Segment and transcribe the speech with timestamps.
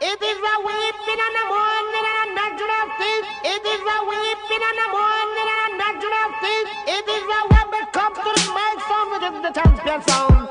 [0.00, 3.22] It is a weeping and a mourning and a natural thing.
[3.44, 6.64] It is a weeping and a mourning and a natural thing.
[6.86, 10.47] It is a when come to the microphone with the champion sound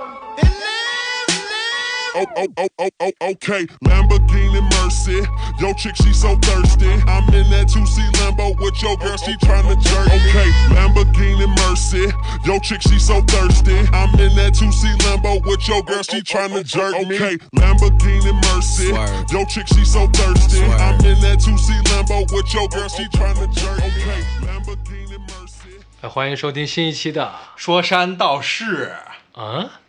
[2.16, 2.36] It live, live.
[2.36, 3.66] Oh, oh, oh, oh, oh, okay.
[3.84, 5.22] Lamborghini Mercy.
[5.60, 6.92] Yo, chick, she so thirsty.
[7.08, 10.06] I'm in that 2C Lambo with your girl, she tryna jerk.
[10.08, 12.12] Okay, Lamborghini Mercy.
[12.44, 13.78] Yo, chick, she so thirsty.
[13.92, 17.16] I'm in that 2C Lambo with your girl, she tryna jerk me.
[17.16, 18.88] Okay, Lamborghini Mercy.
[18.90, 19.32] Swerve.
[19.32, 20.58] Yo, chick, she so thirsty.
[20.58, 20.80] Swerve.
[20.80, 23.78] I'm in that 2C Lambo with your girl, she tryna jerk.
[23.78, 25.80] Okay, Lamborghini Mercy.
[26.02, 28.92] 哎欢迎收听新一期的说山道士
[29.34, 29.80] 啊，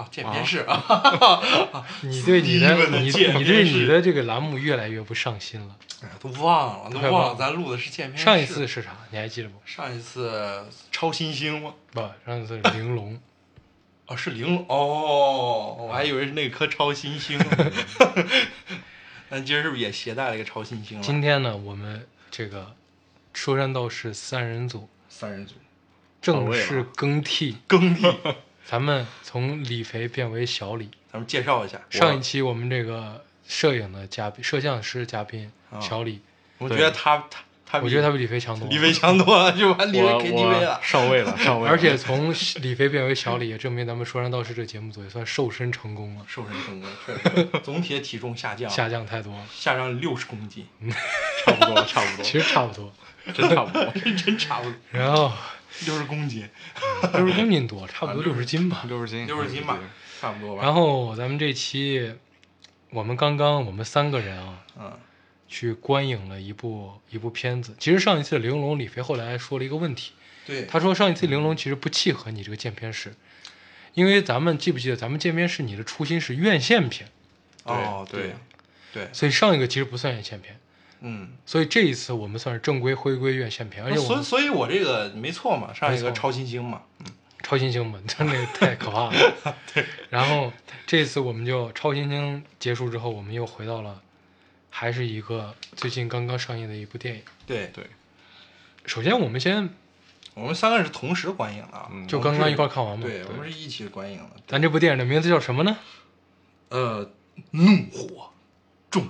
[0.00, 5.76] 啊，见面是啊， 你对你的你见你对你的这个栏目越来越不上心了。
[6.02, 8.24] 哎都忘了，都忘了，咱录的是见面式。
[8.24, 8.96] 上一次是啥？
[9.10, 9.56] 你还记得不？
[9.66, 11.74] 上一次超新星吗？
[11.92, 13.20] 不，上一次是玲珑。
[14.06, 17.38] 哦，是玲珑哦，我还以为是那颗超新星。
[19.30, 21.04] 咱今儿是不是也携带了一个超新星了？
[21.04, 22.74] 今天呢，我们这个
[23.34, 25.54] 说山道士三人组三人组
[26.22, 28.02] 正式更替，耕地，
[28.64, 30.90] 咱们从李肥变为小李。
[31.12, 31.80] 咱们介绍一下。
[31.90, 36.20] 上一期我们这个摄影的嘉宾、摄像师嘉宾啊小李，
[36.58, 38.72] 我觉得他他他，我觉得他比李肥强多了。
[38.72, 40.80] 李飞强多了， 就把李飞我 KTV 了。
[40.82, 41.70] 上位了，上位了。
[41.70, 49.44] 而且从李肥变为小李，也证明咱们说山道士这节目组也算瘦身成功了，瘦身成功，确实，总体的体重下降，下降太多了。
[49.52, 50.66] 下降六十公斤，
[51.44, 52.92] 差不多，差不多，其实差不多。
[53.34, 53.92] 真差不多。
[54.16, 55.30] 真差不多然后
[55.86, 56.48] 六十公斤，
[57.12, 58.84] 六十公斤多，差不多六十斤吧。
[58.88, 59.78] 六十斤，六十斤吧，
[60.20, 60.62] 差不多吧。
[60.62, 62.14] 然后咱们这期，
[62.90, 64.98] 我们刚刚我们三个人啊，嗯，
[65.46, 67.74] 去观影了一部一部片子。
[67.78, 70.12] 其实上一次玲珑李飞后来说了一个问题，
[70.46, 73.14] 对，他说上一次玲珑其实不契合你这个鉴片式，
[73.94, 77.08] 因为咱们记不记得咱们见片式你的初心是院线片，
[77.64, 80.58] 哦，对对，对，所以上一个其实不算院线片。
[81.00, 86.82] 嗯，所以这一次我们算是正规回归院线片，而且我所以所以我这个没错嘛，上一个超新星嘛，
[87.42, 89.12] 超新星们真的 太可怕了。
[89.72, 89.84] 对。
[90.10, 90.52] 然后
[90.86, 94.00] 这次我们就超新星结束之后，我们又回到了，
[94.68, 97.22] 还是一个最近刚刚上映的一部电影。
[97.46, 97.84] 对对，
[98.84, 99.70] 首先我们先
[100.34, 103.06] 我们三个人是同时观影的就刚刚一块看完嘛。
[103.06, 104.30] 对，我们是一起观影的。
[104.46, 105.76] 咱这部电影的名字叫什么呢
[106.68, 107.10] 呃，
[107.52, 108.30] 怒火
[108.90, 109.08] 重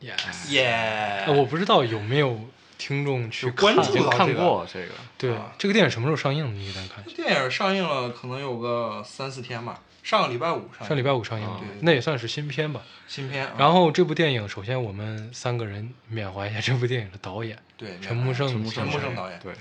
[0.00, 0.50] ？Yes。
[0.52, 2.40] 耶呃，我不知道有没有
[2.78, 6.52] 听众去看关注这个过这个，对啊这个电影什么时候上映的？
[6.52, 7.16] 你给咱看一下。
[7.16, 12.82] 电影上映了，可能有个三四天吧，上个礼拜五上映，上礼拜五上映的啊对对，那也算是新片吧。
[13.08, 13.54] 新片啊。
[13.58, 19.52] 然后这部电影，首先我们三个人缅怀一下这部电影的导演对，陈木胜陈木胜导演对，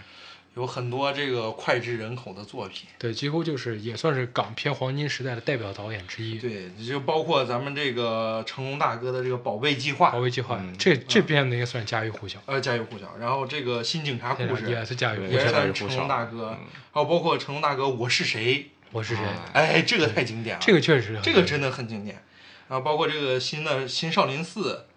[0.56, 2.88] 有很多这个脍炙人口的作品。
[2.98, 6.40] 对，几乎就是也算是港片黄金时代的代表导演之一。
[6.40, 13.18] 对，就包括咱们这个成龙大哥的这个《宝贝计划宝贝计划，嗯这这片子应该算家喻户晓，呃，家喻户晓。
[13.18, 16.58] 然后这个《新警察故事》也是家喻户晓也是成龙大哥，
[16.92, 18.56] 还有包括成龙大哥《我是谁》，
[18.92, 19.24] 我是谁？
[19.26, 22.24] 啊哎，这个太经典了，这个确实这个真的很经典。
[22.70, 24.88] 然后包括这个新的《新少林寺》，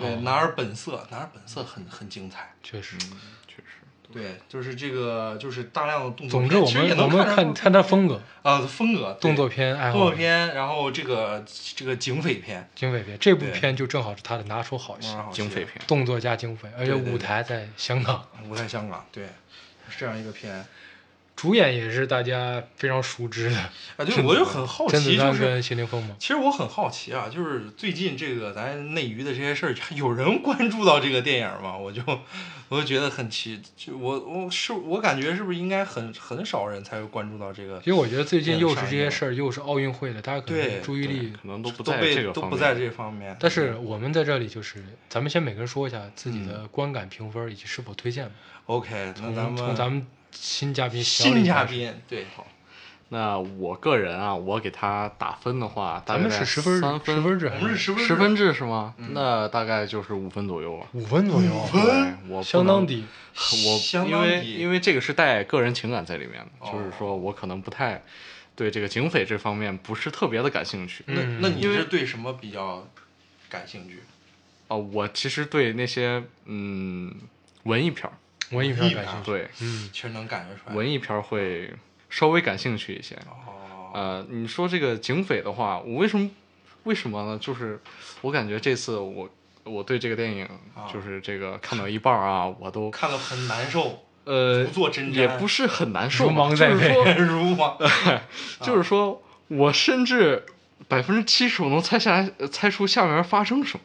[0.00, 2.54] 对，哦男儿本色》，男儿本色很很精彩。
[2.62, 2.96] 确实。
[3.46, 6.64] 确实，对，就是这个，就是大量的动作总片。
[6.66, 11.44] 其实也之我们我能看出们看看他风格，啊风格，动作片爱动作片，然后这个
[11.74, 19.24] 这个警匪片，警匪片，这部片就正好是他的拿手好戏，嗯警匪片，动作加警匪，而且舞台在香港，舞台香港，对，
[19.88, 20.64] 是这样一个片。
[21.36, 23.56] 主演也是大家非常熟知的
[23.96, 26.14] 啊，对， 我就很好奇，就是丹跟谢霆锋嘛。
[26.18, 31.76] 其实我很好奇啊，就是最近这个咱内娱的这些事儿， 有人关注到这个电影吗？
[31.76, 32.00] 我就
[32.68, 43.36] 我就觉得很奇，就我我是我感觉是不是应该很很少人才会关注到这个因为我觉得最近又是这些事儿，又是奥运会的，大家可能注意力可能都不都在这个方面，都不在这方面。
[43.40, 48.32] 但是我们在这里就是，咱们先每个人说一下自己嗯的观感评分以及是否推荐吧。
[48.66, 52.46] OK，那咱们从咱们新嘉宾新嘉，宾对，好
[53.10, 58.94] 那我个人啊，我给他打分的话，大咱们概是十分三十分制我还是们是十分十分制是吗？
[59.10, 60.86] 那大概就是五分左右吧。
[60.92, 62.42] 五分左右啊，对，我。
[62.42, 63.04] 相当低。
[63.34, 68.02] 我相因为因为这个是带个人情感在里面的，哦就是说我可能不太
[68.56, 71.04] 对这个警匪这方面不是特别的感兴趣。
[71.06, 72.88] 那嗯那你是对什么比较
[73.48, 74.02] 感兴趣？
[74.68, 77.14] 啊、我其实对那些嗯
[77.64, 78.14] 文艺片儿，
[78.54, 80.74] 文艺片感兴趣，对嗯，确实能感觉出来。
[80.74, 81.72] 文艺片儿会
[82.08, 83.14] 稍微感兴趣一些。
[83.26, 86.30] 哦，呃，你说这个警匪的话，我为什么
[86.84, 87.38] 为什么呢？
[87.40, 87.80] 就是
[88.22, 89.28] 我感觉这次我
[89.64, 94.66] 我对这个电影啊就是这个看到一半儿啊，我都看了很难受，呃
[95.12, 97.76] 也不是很难受如吧，芒在背就是说如吗？
[98.60, 100.44] 就是说 我甚至
[100.88, 103.84] 百分之七十我能猜下来，呃猜出下面发生什么。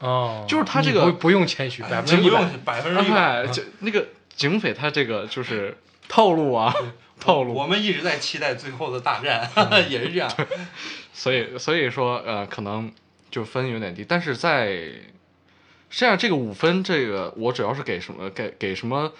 [0.00, 2.40] 哦，就是他这个不不用谦虚，百分这不之一百。
[2.40, 3.44] 用百分之一百。
[3.44, 5.76] 哎，就那个警匪他这个就是
[6.08, 6.74] 套路啊，
[7.20, 7.54] 套路。
[7.54, 9.50] 我们一直在期待最后的大战，
[9.88, 10.30] 也是这样。
[11.12, 12.90] 所以所以说呃，可能
[13.30, 19.12] 就分有点低，但是在实际上这个五分，这个我主要是给什么给给什么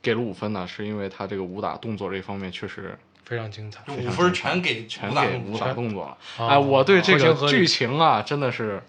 [0.00, 0.66] 给了五分呢？
[0.66, 3.92] 是因为他这个武打动作这方面确实非常精彩就。
[3.92, 6.16] 五分全给全给武打动作了。
[6.38, 8.82] 哦哎，我对这个剧情啊，真的是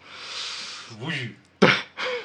[1.02, 1.70] 无语 对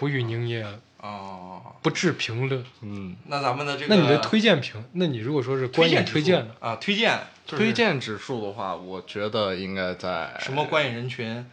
[0.00, 0.64] 无语凝噎，
[0.98, 1.74] 哦。
[1.80, 2.64] 不置评论。
[2.82, 11.46] 嗯，那咱们的这个，那你的推荐评，那你如果说是观影荐推荐的，啊，推荐就是推荐指数的话，我觉得应该在什么观影人群？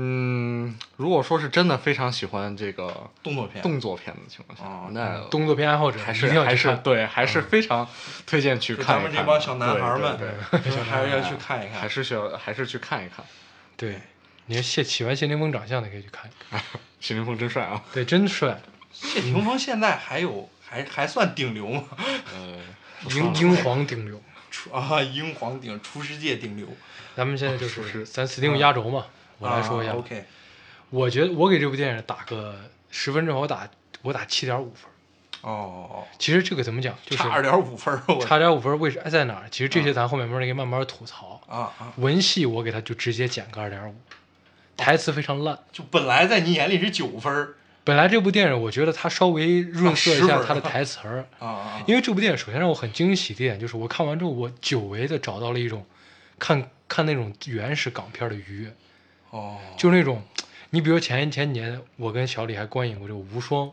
[0.00, 6.76] 嗯，如果说是真的非常喜欢这个动作片，动作片的情况下，哦那动作片爱好者还一是还是。
[6.84, 7.88] 对，还是非常
[8.26, 9.08] 推荐去看一看的。
[9.10, 11.80] 咱们这帮小男孩们对对对就是还是要去看一看。
[11.80, 13.24] 还是需要还是去看一看。
[13.76, 14.00] 对，
[14.48, 16.58] 你看谢喜欢谢霆锋长相的可以去看一看，
[17.00, 17.84] 谢霆锋真帅啊！
[17.92, 18.58] 对，真帅，
[18.90, 21.84] 谢霆锋现在还有还还算顶流吗？
[22.34, 22.58] 呃，
[23.14, 24.20] 英英皇顶流。
[24.50, 26.66] 出啊，英皇顶，出世界顶流。
[27.14, 29.04] 咱们现在就 是咱 Steam 压轴嘛，
[29.38, 29.96] 我来说一下啊。
[29.98, 30.24] OK，
[30.88, 32.58] 我觉得我给这部电影打个
[32.90, 33.68] 十分之后，我打
[34.00, 34.90] 我打七点五分。
[35.42, 39.44] 哦，其实这个怎么讲，就是差二点五分儿，我差点五分，为啥在哪儿？
[39.50, 41.38] 其实这些咱后面慢慢慢慢吐槽。
[41.46, 41.92] 啊啊！
[41.96, 43.94] 文戏我给他就直接减个二点五，
[44.78, 45.58] 台词非常烂。
[45.70, 51.82] 就本来在你眼里是九分儿本来这部电影我觉得它稍微润色一啊10分下它的台词儿，啊啊！
[51.86, 55.86] 因为这部电影首先让我很惊喜的一点就是我看完之后，我久违的找到了一种
[56.38, 58.74] 看看那种原始港片的愉悦，
[59.30, 60.22] 哦，就是那种，
[60.70, 63.66] 你比如前前几年我跟小李还观影过这个《无双》，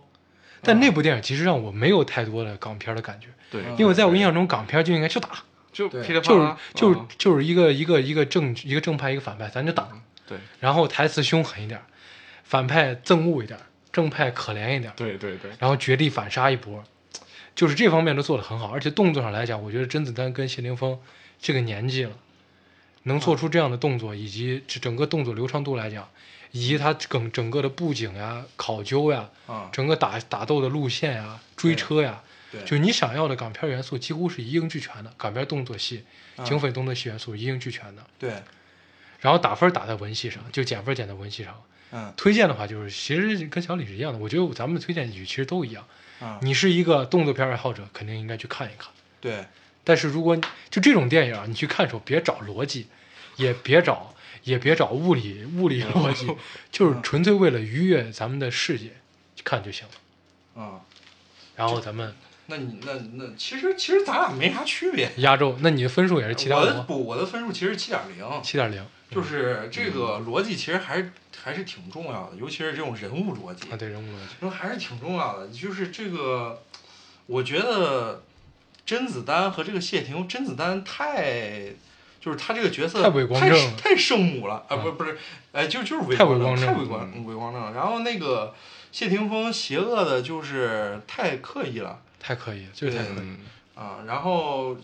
[0.61, 5.43] 但那部电影其实让我没有太多的港片的感觉，对，因为在我印象中港片就应该就打，
[5.73, 9.89] 就噼里啪就是，就是嗯就是一个一个一个正一个正派一个反派，咱就打，
[10.27, 10.37] 对。
[10.59, 11.81] 然后台词凶狠一点，
[12.43, 13.59] 反派憎恶一点，
[13.91, 16.83] 正派可怜一点，对对对，然后绝地反杀一波，
[17.55, 20.99] 就是这方面都做得很好，而且动作上来讲，我觉得甄子丹跟谢霆锋
[21.39, 22.11] 这个年纪了，
[23.03, 26.09] 能做出这样的动作，以及整个动作流畅度来讲，
[26.51, 36.03] 以及他整整个的布景呀、考究呀、啊，整个打打斗的路线呀、追车呀，对，就你想要的港片元素几乎是一应俱全的，港片动作戏、
[36.43, 38.03] 警匪动作戏元素一应俱全的。
[38.19, 38.33] 对，
[39.25, 41.59] 然后打分打在文戏上，就减分减在文戏上。
[41.91, 45.83] 嗯推荐的话，就是其实跟小李是一样的，我觉得咱们的推荐语其实都一样。
[46.19, 48.91] 啊，你是一个动作片爱好者，肯定应该去看一看。
[49.19, 49.43] 对，
[49.83, 50.37] 但是如果
[50.69, 52.85] 就这种电影啊，你去看的时候别找逻辑，
[53.37, 54.13] 也别找
[54.43, 56.27] 也别找物理物理逻辑，
[56.71, 58.91] 就是纯粹为了愉悦咱们的视野
[59.35, 60.61] 去看就行了。
[60.61, 60.81] 啊，
[61.55, 62.13] 然后咱们
[62.45, 65.11] 那你那那其实其实咱俩没啥区别。
[65.17, 75.47] 压轴，那你的分数也是七点五，我的不，我的分数其实七点零，七点零就是这个逻辑其实还是还是挺重要的，尤其是这种人物逻辑啊，，对人物逻辑，那还是挺重要的。
[75.47, 76.61] 就是这个，
[77.25, 78.23] 我觉得
[78.85, 81.73] 甄子丹和这个谢霆，甄子丹太。
[82.21, 84.73] 就是他这个角色太伟光正了太圣母了啊！
[84.73, 85.15] 啊不不是，
[85.51, 87.71] 哎，就就是伟太光正，伟光正太伟光伟光正了。
[87.73, 88.55] 然后那个
[88.91, 92.01] 谢霆锋邪恶的，就是太刻意了。
[92.19, 93.17] 太刻意了，就是太刻意。
[93.19, 93.37] 嗯，
[93.75, 94.75] 啊，然后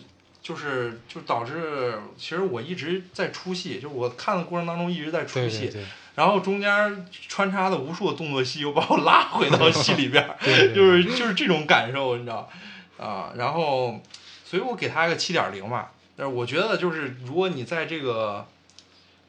[0.42, 5.84] 就是就导致，其实我一直在出戏，就是我看的过程当中一直在出戏，对对对，
[6.16, 10.36] 然后中间穿插的无数的动作戏又把我拉回到 戏里边儿，
[10.74, 12.50] 就是就是这种感受，你知道，
[12.98, 14.00] 啊，然后，
[14.44, 18.46] 所以我给他个七点零吧，但是我觉得就是如果你在这个，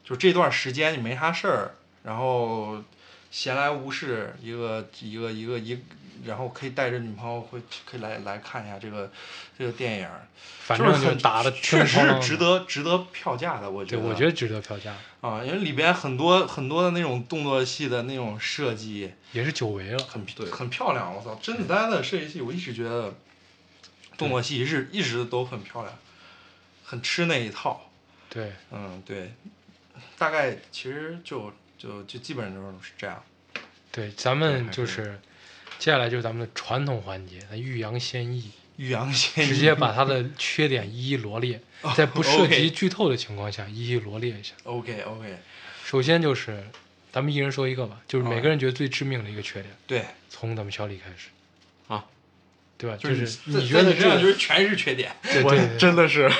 [0.04, 1.70] 就这段时间你没啥事儿，
[2.02, 2.82] 然后
[3.30, 5.80] 闲来无事，一个一个一个一个，
[6.24, 9.10] 然后可以带着女朋友会可以来来看一下这个
[9.58, 10.08] 这个电影，
[10.60, 12.36] 反正就是打的确实是值。
[12.36, 14.08] 得值得票价的，我觉对，得。
[14.08, 19.98] 我觉得值得票价，啊，因为里边很多很多的那种动作戏的那种设计也是久违了。
[20.04, 21.38] 很对很漂亮，我操！
[21.40, 23.14] 甄子丹的设计戏我一直觉得
[24.18, 25.94] 动作戏是一直都很漂亮，
[26.84, 27.90] 很吃那一套。
[28.28, 29.32] 对，嗯，对，
[30.18, 33.22] 大概其实就就就基本上都是这样。
[33.92, 35.20] 对，咱们就是
[35.78, 41.60] 接下来就是咱们的传统环节，咱欲扬先抑，欲扬先抑，直接把它的缺点一一罗列，
[41.96, 44.54] 在不涉及剧透的情况下一一罗列一下。
[44.64, 45.38] OK OK，
[45.84, 46.64] 首先就是，
[47.12, 51.28] 咱们一人说一个吧，就是每个人觉得最致命的一个缺点，对，从咱们小李开始，
[51.88, 52.04] 啊，
[52.78, 52.96] 对吧？
[52.96, 55.14] 就就是你觉得这就是全是缺点。
[55.22, 55.68] 我对对。
[55.68, 56.30] 对，真的是。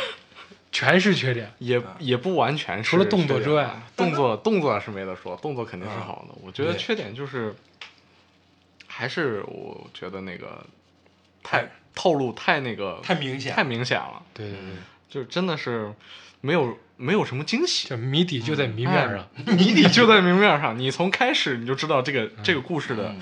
[0.72, 1.48] 全是缺点。
[1.60, 6.02] 也也不完全是除了动作之外动作动作是没得说，动作肯定是嗯。
[6.02, 6.34] 好的。
[6.42, 7.54] 我觉得缺点就是，
[8.96, 10.64] 还是我觉得那个
[11.42, 14.22] 太套路太那个太明显太明显了。
[14.32, 14.76] 对对对，
[15.10, 15.92] 就真的是
[16.40, 17.88] 没有没有什么惊喜。
[17.88, 19.28] 就谜底就在谜面上。
[19.56, 23.16] 谜底就在明面上，你从开始你就知道这个、这个故事的，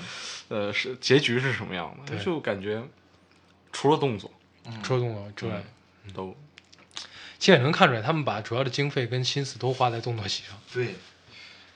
[0.49, 2.83] 呃，是结局是什么样的，对就感觉
[3.71, 4.31] 除了动作
[4.83, 5.63] 除了动作之外，
[6.13, 6.37] 都
[7.39, 10.55] 其实也能看出来，他们把主要的经费跟心思都花在动作戏上。
[10.71, 10.93] 对，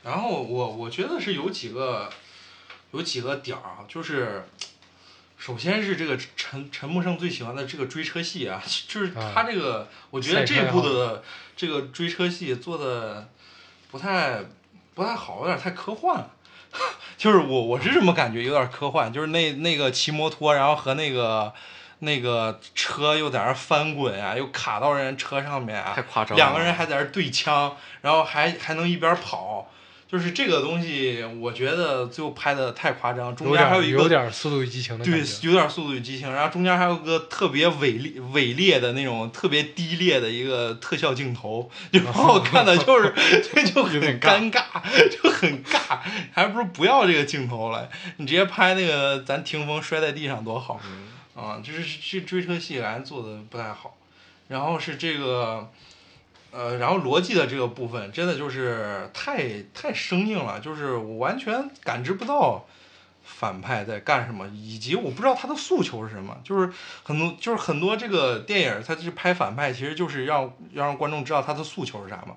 [0.04, 2.10] 然后我我觉得是有几个
[2.92, 4.48] 有几个点儿啊，就是
[5.38, 11.24] 首先是这个陈陈木胜最喜欢的这个追车戏啊， 就是他这个，我觉得这部的
[11.56, 13.30] 这个追车戏做的
[13.92, 14.40] 不太
[14.94, 16.32] 不太好，有点太科幻了。
[17.18, 21.52] 就是我我是这么感觉，有点科幻，就是那那个骑摩托，然后和那个
[22.00, 29.72] 那个车又在那翻滚啊，又卡到人车上面啊，太夸张了两个人还在那对枪，然后还还能一边跑，
[30.10, 43.14] 就是这个东西，我觉得最后拍的太夸张，中间还有一个点有点速度与激情的对，有点速度与激情，然后中间还有个特别伪劣伪劣的那种特别低劣的一个特效镜头，就把我看的就是
[43.66, 44.64] 就 就很尴尬，
[45.10, 46.00] 就很尬，
[46.32, 50.80] 还不如不要这个镜头了，你直接拍那个咱霆锋摔在地上多好，
[51.36, 53.98] 啊，就是这追车戏感觉做的不太好，
[54.48, 55.70] 然后是这个。
[56.52, 62.66] 呃，然后逻辑的这个部分真的就是太太生硬了，就是我完全感知不到
[63.24, 66.38] 反派在干什么，以及我不知道他的诉求是什么。
[66.44, 66.72] 就是
[67.04, 72.36] 很多就是很多这个电影，他是拍反派，其实就是让要让观众知道他的诉求是啥嘛，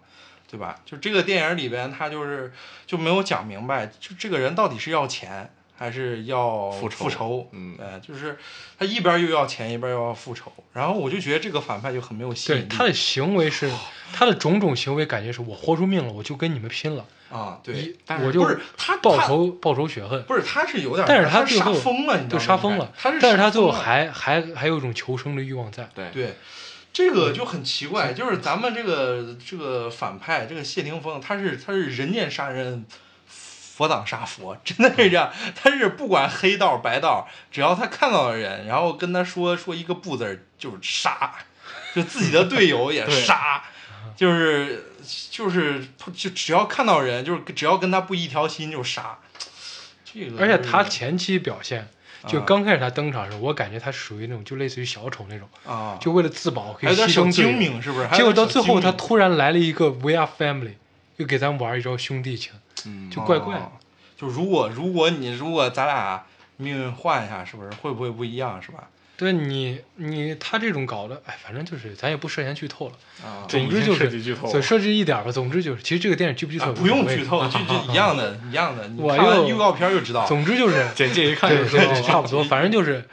[0.51, 0.77] 对吧？
[0.85, 2.53] 就这个电影里边，他就是
[2.87, 7.49] 就没有讲明白，就这个人到底是要钱还是要复仇复仇？
[7.53, 8.37] 嗯对，就是
[8.79, 12.63] 他一边又要钱，一边又要复仇，然后我就觉得这个反派就很没有吸引力。
[12.65, 13.73] 对他的行为是，
[14.13, 20.23] 他的种种行为感觉是我豁出命了，我就跟你们拼了，啊，对，但是我就不是他他报仇报仇雪恨。
[20.25, 22.39] 不是，他是有点，但是他他最后杀疯了，你知道吗？
[22.39, 25.89] 就杀疯了，他是，但是他最后还还还有一种求生的欲望在。
[25.95, 26.35] 对对，
[26.93, 32.85] 这个就很奇怪，就是咱们这个这个反派，这个谢霆锋，他是他是人见杀人，
[33.81, 35.33] 佛挡杀佛，真的是这样。
[35.55, 41.33] 他是不管黑道白道，只要他看到的人，然后跟他说说一个不字儿，就是杀，
[41.95, 43.65] 就自己的队友也杀，
[44.15, 44.93] 就是
[45.31, 49.19] 就是就只要看到人，就是只要跟他不一条心就杀。
[50.05, 51.89] 这个而且他前期表现，
[52.27, 57.57] 就啊刚开始他登场的时候，我感觉他属于那种就类似于小丑那种，啊，就为了自保可以牺牲精。
[57.57, 58.07] 明，是不是？
[58.09, 60.75] 结果到最后，他突然来了一个 We are family，
[61.17, 62.61] 又给咱玩一招兄弟情，嗯
[63.11, 63.73] 就怪怪的哦。
[64.17, 66.25] 就如果如果你如果咱俩
[66.57, 68.89] 命运换一下，是不是会不会不一样，是吧？
[69.17, 72.93] 对你你他这种搞的，哎，反正就是咱也不涉嫌剧透了。
[73.23, 75.31] 啊，总之就是涉及剧透了对，设置一点吧。
[75.31, 77.23] 总之就是，其实这个电影剧不剧透、啊不用剧。
[77.23, 78.89] 透，就就一样的， 一样的。
[78.89, 80.27] 你我又看预告片就知道。
[80.27, 83.07] 总之就是， 简介一看就知道，差不多， 反正就是，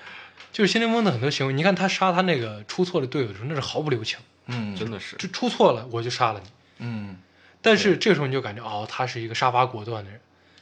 [0.53, 6.49] 就是谢霆锋的很多行为，你看他杀他那个出错的队友的时候，那是毫不留情，嗯，真的是就出错了我就杀了你。
[6.79, 7.17] 嗯
[7.61, 10.19] 但是这个时候你就感觉哦，他是一个杀伐果断的人。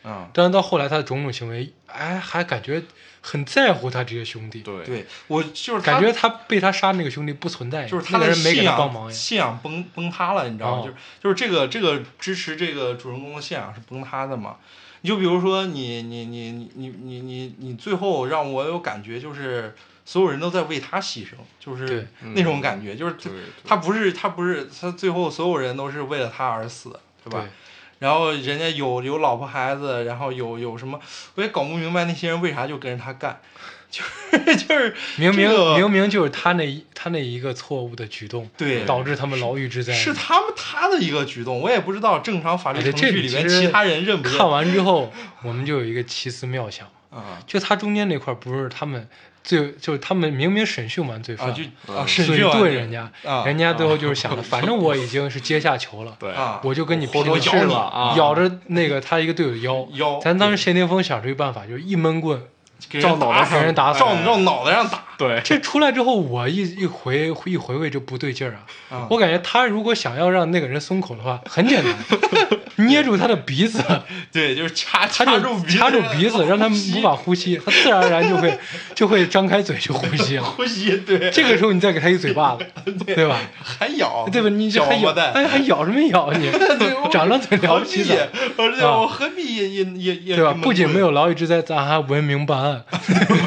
[0.07, 2.83] 嗯，但是到后来他的种种行为，哎，还感觉
[3.21, 9.11] 很在乎他这些兄弟，对对我就是感觉他被他杀那个兄弟不存在，就是他的人没信仰给他帮忙呀。
[9.11, 10.81] 信仰崩崩塌了，你知道吗？
[10.83, 14.57] 哦就是就是这个这个支持这个主人公的信仰是崩塌的嘛？
[15.01, 19.73] 你就比如说你你你你你你你你最后让我有感觉就是
[20.05, 23.41] 所有人都在为他牺牲，就是那种感觉，就是对对。
[23.65, 27.41] 他不是他不是他最后所有人都是为了他而死，对吧？
[27.41, 27.49] 对，
[27.99, 30.99] 然后人家有有老婆孩子，然后有有什么，
[31.33, 33.41] 我也搞不明白那些人为啥就跟着他干，
[33.89, 38.85] 就是就是 明明、这个明明就是他那一他那一个错误的举动，对。
[38.85, 39.91] 导致他们牢狱之灾。
[39.91, 44.37] 是他们他的一个举动，我也不知道正常法律程序里面其他人认不认。
[44.37, 47.41] 看完之后，我们就有一个奇思妙想， 啊。
[47.47, 49.07] 就他中间那块不是他们
[49.45, 59.87] 最就是他们明明审讯完罪犯，啊就啊嗯审讯完对人家，啊人家最后就是想着， 反正我已经是阶下囚了，对啊我就跟你拼了咬你啊咬着那个他一个队友的腰。
[59.93, 62.41] 腰，咱当时谢霆锋想出一办法，就是一闷棍，
[62.99, 68.53] 照脑袋给人打死照照脑袋上打对，这出来之后，我一一回一回味就不对劲儿
[68.89, 68.97] 啊！
[68.97, 71.93] 啊我感觉他如果想要让那个人松口的话，很简单，
[72.87, 73.83] 捏住他的鼻子，
[74.31, 78.59] 对，就是掐住就掐住鼻子，让他无法呼吸，他自然而然就会
[78.93, 80.43] 就会张开嘴去呼吸了。
[80.43, 82.65] 呼吸，对，这个时候你再给他一嘴巴子，
[83.05, 83.39] 对吧？
[83.63, 84.49] 还咬，对吧？
[84.49, 86.51] 你这还咬，哎，还咬什么咬你？
[87.11, 88.03] 长张嘴了不起
[88.81, 90.53] 我何必也也也也对吧？
[90.61, 92.83] 不仅没有牢狱之灾，咱还文明办案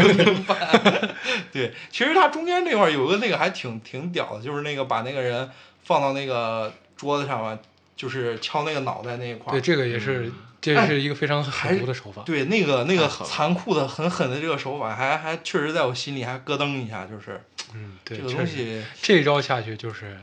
[0.06, 1.08] 文明办案。
[1.52, 5.50] 对，其实他中间这块儿有个那个还挺挺屌的，就是那个把那个人
[5.84, 7.58] 放到那个桌子上嘛，
[7.96, 9.52] 就是敲那个脑袋那一块儿。
[9.52, 12.22] 对，这个也是，这是一个非常狠毒的手法。
[12.22, 17.40] 对，那个那个残酷的、很狠的这个手法，还还确实在我心里还咯噔一下，就是
[17.74, 20.18] 嗯，对，这个，东西，这一招下去就是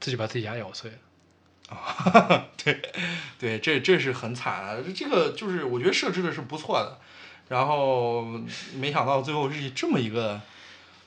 [0.00, 0.96] 自己把自己牙咬碎了。
[2.62, 2.80] 对，
[3.38, 4.76] 对，这这是很惨啊！
[4.94, 6.98] 这个就是我觉得设置的是不错的，
[7.48, 8.22] 然后
[8.76, 10.40] 没想到最后是这么一个，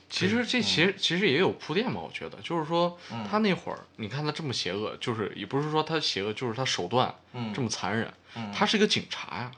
[0.08, 8.06] 其实这其实其实也有铺垫嘛，我觉得就是说嗯他那会儿，你看他这么邪恶，就是也不是说他邪恶，就是他手段嗯这么残忍。
[8.36, 9.50] 嗯他是一个警察呀，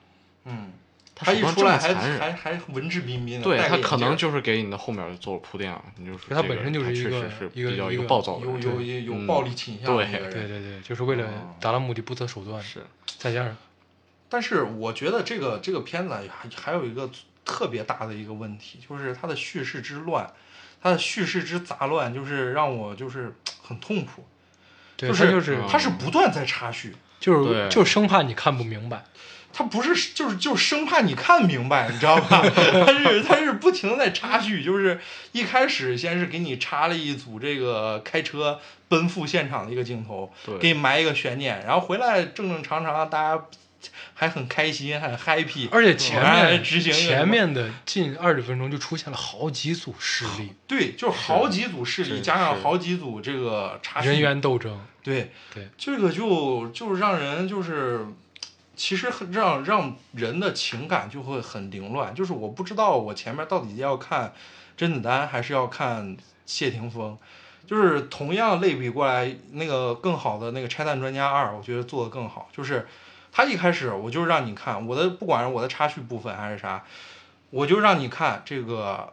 [0.44, 0.72] 嗯，
[1.14, 12.62] 他一出来还还还文质彬彬的，对他可能就是给你的后面做了铺垫啊，你就说他本身就是一个他确实是比较一个暴躁的，有有有暴力倾向的对对对对，就是为了哦达到目的不择手段。
[12.62, 12.86] 是
[13.18, 13.54] 再加上
[14.30, 17.10] 但是我觉得这个这个片子啊还还有一个
[17.44, 20.32] 特别大的一个问题，就是它的叙事之乱，
[20.80, 24.24] 它的叙事之杂乱，就是让我就是很痛苦。
[24.96, 29.04] 就是对就是嗯它是不断在插叙，就是就生怕你看不明白。
[29.52, 32.40] 他不是就是就生怕你看明白，你知道吧？
[32.46, 35.00] 他是他是不停的在插叙，就是
[35.32, 43.44] 一开始先是给你插了一组这个开车奔赴现场的一个镜头，对给你埋一个悬念，然后回来正正常常，大家
[44.14, 54.80] 还很开心，很 happy，而且前面执行前面的近二十分钟就出现了好几组势力，对，就是好几组势力加上好几组这个查人员斗争。
[55.02, 58.06] 对对，这个就就让人就是，
[58.76, 64.34] 其实很让让人的情感就会很凌乱，就是我不知道我前面到底要看
[64.76, 67.16] 甄子丹还是要看谢霆锋，
[67.66, 72.86] 就是同样类比过来，那个更好的那个《拆弹专家二》，我觉得做的更好，就是
[73.32, 76.84] 他一开始我就让你看我的，不管是我的插叙部分还是啥，
[77.50, 79.12] 我就让你看这个。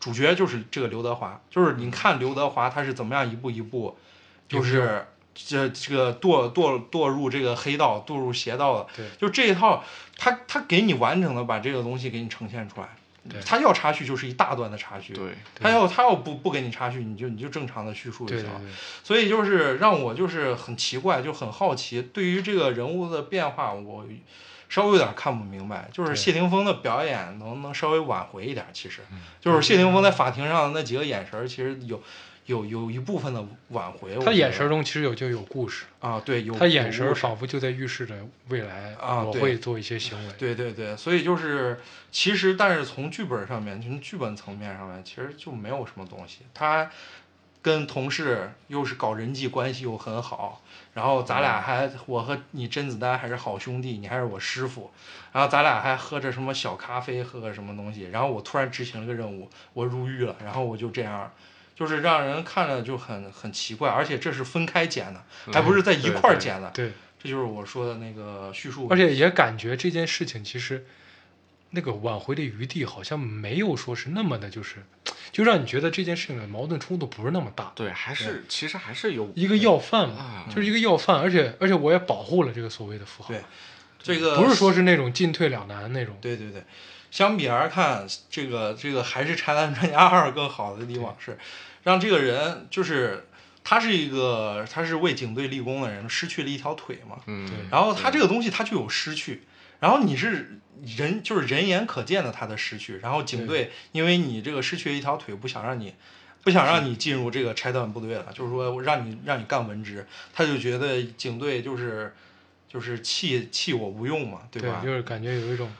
[0.00, 3.96] 主角就是这个刘德华，就是你看刘德华他是怎么样一步一步，
[4.48, 9.84] 就是这这个堕堕堕入这个黑道，堕入邪道的，对就这一套，
[10.18, 13.01] 他他给你完整的把这个东西给你呈现出来对。
[13.44, 18.48] 他要插叙就是一大段的插叙，对，他要他要不不给你插叙，你就你就正常的叙述就行
[19.04, 24.04] 所以就是让我就是很奇怪，就很好奇，对于这个人物的变化，我
[24.68, 25.88] 稍微有点看不明白。
[25.92, 28.66] 就是谢霆锋的表演能不能稍微挽回一点？
[28.72, 29.20] 其实，嗯。
[29.40, 32.02] 就是谢霆锋在法庭上的那几个眼神，其实有
[32.52, 34.14] 有有一部分的挽回。
[34.18, 38.14] 他眼神中其实有就有故事，啊，对，有他眼神仿佛就在预示着
[38.48, 40.34] 未来啊我会做一些行为。
[40.38, 46.40] 对对对，所以就是其实，但是从剧本上面，从剧本层面上面，其实就没有什么东西。
[46.52, 46.90] 他
[47.62, 50.62] 跟同事又是搞人际关系又很好，
[50.94, 54.90] 然后咱俩还我和你甄子丹还是好兄弟，你还是我师傅，
[55.32, 61.30] 然后咱俩还喝着什么小咖啡，喝个什么东西，然后我突然执行了个任务，我入狱了，然后我就这样。
[61.82, 65.20] 就是让人看着就很很奇怪，而且这是分开剪的，
[65.52, 66.70] 还不是在一块儿对对剪的。
[66.70, 68.86] 对，这就是我说的那个叙述。
[68.88, 70.86] 而且也感觉这件事情其实
[71.70, 74.76] 那个挽回的余地好像没有说是那么的，就是
[75.32, 77.72] 就让你觉得这件事情的矛盾冲突不是那么大。
[77.74, 83.42] 对，还是其实还是有一个要饭嘛啊，就是一个要饭，而且而且我也保护了这个所谓的富豪，对
[84.00, 86.16] 这个不是说是那种进退两难那种。
[86.20, 86.62] 对对对，
[87.10, 91.38] 相比而看，这个这个还是《拆弹专家二》更好的地方是，
[91.82, 93.26] 让这个人就是
[93.64, 99.42] 他是一个他是为警队立功的人，失去了一条腿嘛，嗯，对然后他这个东西他就有失去，
[99.80, 100.60] 然后你是
[100.96, 105.94] 人就是人眼可见的他的失去，然后警队因为你这个失去了一条腿，不想让你。
[106.44, 112.12] 不想让你进入这个拆弹部队了，就是说让你让你干文职，他就觉得警队就是
[112.68, 114.82] 就是弃弃我无用嘛，对吧？
[114.84, 115.70] 就是感觉有一种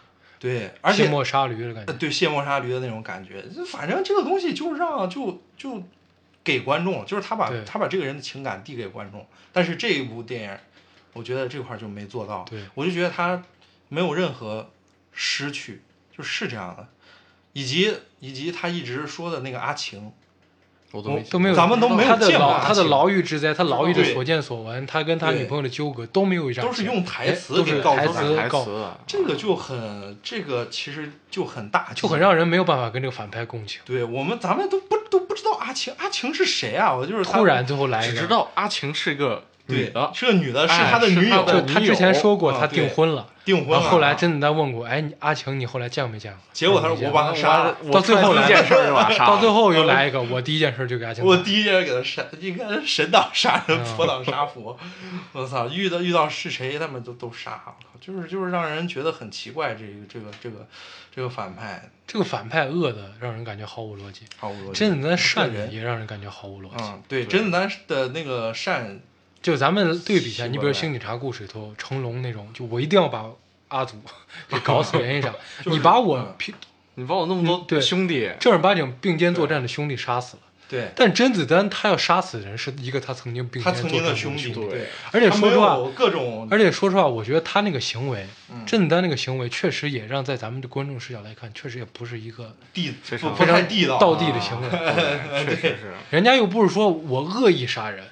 [0.43, 1.93] 对，而且卸磨杀驴的感觉。
[1.93, 5.81] 呃对卸磨杀驴的那种感觉，就反正这个东西就让就就
[6.43, 10.59] 给观众，就是他把他把这个人的情感递给观众，但是这一部电影，
[11.13, 13.41] 我觉得这块就没做到，对我就觉得他
[13.89, 14.69] 没有任何
[15.13, 16.89] 失去，就是这样的，
[17.53, 20.13] 以及以及他一直说的那个阿晴，
[20.93, 33.81] 我都没都没有，咱们都没有他的见过牢，他的牢狱之灾，他牢狱的所见所闻，他跟他女朋友的纠葛都没有一张都是用台哎词都是台给告台词这个就很这个其实就很大，就很让人没有办法跟这个反派共情。
[33.85, 36.95] 对我们咱们都不都不知道阿晴阿晴是谁啊？
[36.95, 43.81] 我就是突然最后来一个，只知道阿晴是一个女对的，是个女的，是哎他的女友，就他之前说过他订婚了，订婚了。
[43.81, 46.41] 后后来甄子丹问过，哎，你阿晴你后来见没见过？
[46.53, 51.25] 结果他说我把他杀了，到最后一件事儿就把他杀到最后又来一个，我第一件事就给阿晴。
[51.25, 54.79] 我第一件事给他杀，应该是神挡杀人，嗯佛挡杀佛。
[55.33, 57.63] 我操，遇到遇到是谁，他们都都杀。
[57.67, 60.67] 我靠，就是就是让人觉得很奇怪，这个这个这个
[61.15, 64.79] 这个反派这个反派恶的让人感觉毫无逻辑，毫无逻辑。
[64.79, 66.85] 甄子丹善人也让人感觉毫无逻辑。
[66.85, 69.01] 嗯，对，甄子丹的那个善，
[69.43, 70.73] 就咱们对比一下，你比如《了。
[70.73, 73.27] 星警察故事》里头成龙那种，就我一定要把
[73.69, 73.97] 阿祖
[74.49, 75.35] 给搞死，原因啥？
[75.65, 76.37] 你把我
[76.95, 77.81] 你把我那么多对。
[77.81, 84.87] 兄弟，正儿八经并肩作战的兄弟杀死了，对，但甄子丹他要杀死的人是一个他曾经并肩作战的兄弟，对。
[85.11, 88.65] 而且说实话各种，而且说实话，我觉得他那个行为，嗯。
[88.67, 94.69] 甄子丹那个行为确实也让在咱们的观众视角来看，确实也不是一个地非常不不太地道，道地的行为。
[94.69, 95.57] 对。
[95.57, 95.95] 确实是。
[96.11, 98.05] 人家又不是说我恶意杀人，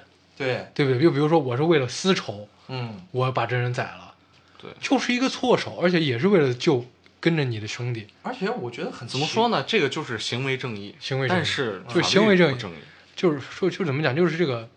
[0.45, 1.01] 对，对不对？
[1.01, 4.13] 就比如说我是为了私仇，嗯，我把这人宰了，
[4.57, 6.85] 对就是一个错手，而且也是为了救
[7.19, 8.07] 跟着你的兄弟。
[8.23, 9.63] 而且我觉得很怎么说呢？
[9.63, 12.75] 这个就是行为正义，行为正义但是就行为正义正义。
[13.15, 14.67] 就是说，就怎么讲，就是这个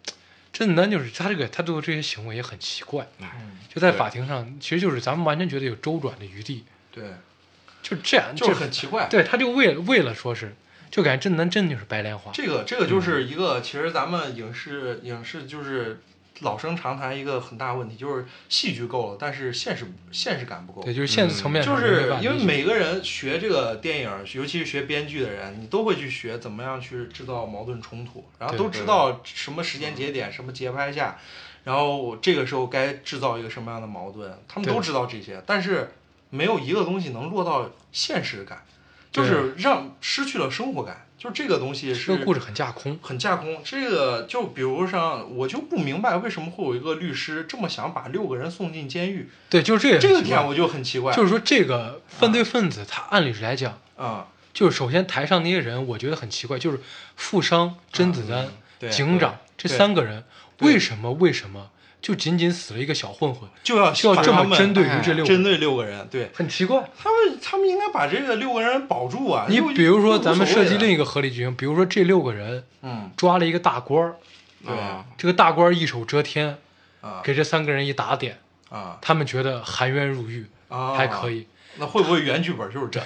[0.52, 3.26] 甄子丹，就是他这个他做这些行为也很奇怪，嗯
[3.72, 7.04] 就在法庭上，其实就是咱们完全觉得有周转的余地，对，
[7.82, 9.06] 就这样，就是很奇怪。
[9.08, 10.54] 对，他就为了为了说是，
[10.94, 16.00] 就感觉甄子丹真的就是白莲花，这个这个就是一个，其实咱们影视影视就是
[16.42, 20.84] 老生常谈一个很大问题，就是戏剧够了，但是现实现实感不够。
[20.84, 31.18] 对，就是现实层面就是因为每个人学这个电影，尤其是学编剧的人，你都会去学怎么样去制造矛盾冲突，然后都知道什么时间节点、什么节拍下，
[31.64, 35.90] 然后这个时候该制造一个什么样的矛盾，他们都知道这些，但是
[36.30, 38.64] 没有一个东西能落到现实感，
[39.14, 43.62] 就是让失去了生活感，就是这个东西是这个故事很架空，很架空。
[43.64, 51.14] 这个就比如上，我就不明白为什么会有一个律师这么想把六个人送进监狱，对，就是这个这个点我就很奇怪。
[51.14, 56.80] 就是说这个犯罪分子他按理来讲，啊，就是首先台上那些人，我觉得很奇怪，就是
[57.14, 58.48] 富商、甄子丹、
[58.80, 60.24] 对警长这三个人，
[60.58, 61.70] 为什么为什么
[62.04, 65.36] 就仅仅死了一个小混混，就要就要这么针对于哎这六个人？
[65.36, 66.84] 针对六个人，对很奇怪。
[66.98, 69.46] 他们，他们应该把这个六个人保住啊。
[69.48, 74.16] 你比如说，咱们设计另一，个合理剧情，比如说这六个人嗯，抓了一个大官儿，
[74.66, 76.58] 对啊这个大官儿一手遮天，
[77.00, 78.38] 啊给这三个人一打点，
[78.68, 81.30] 啊他们觉得含冤入狱啊，还可。
[81.30, 81.46] 以。
[81.76, 83.00] 那会不会原剧本就是这？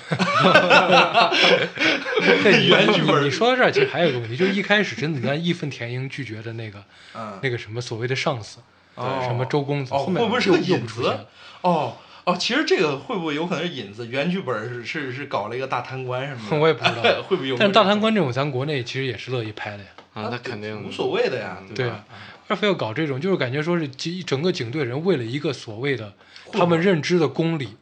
[2.43, 6.85] 对， 原剧本你你说到这儿，其实还有一个问题，就是一开始甄子丹义愤填膺拒绝的那个
[7.15, 8.59] 嗯，那个什么所谓的上司，
[8.99, 11.17] 哦什么周公子，哦，后面会不会是个引子？
[11.63, 14.07] 哦哦，其实这个会不会有可能是引子？
[14.07, 17.03] 原剧本是是是搞了一个大贪官什么的， 我也不知道。
[17.27, 17.57] 会不会有？
[17.57, 19.89] 但是大贪官这种，咱国内其实也是乐意拍的呀。
[20.15, 22.05] 啊，那肯定无所谓的呀，对吧？
[22.49, 26.15] 他非要搞这种，就是感觉说是警整个警队人为了一个所谓的
[26.51, 27.77] 他们认知的公理，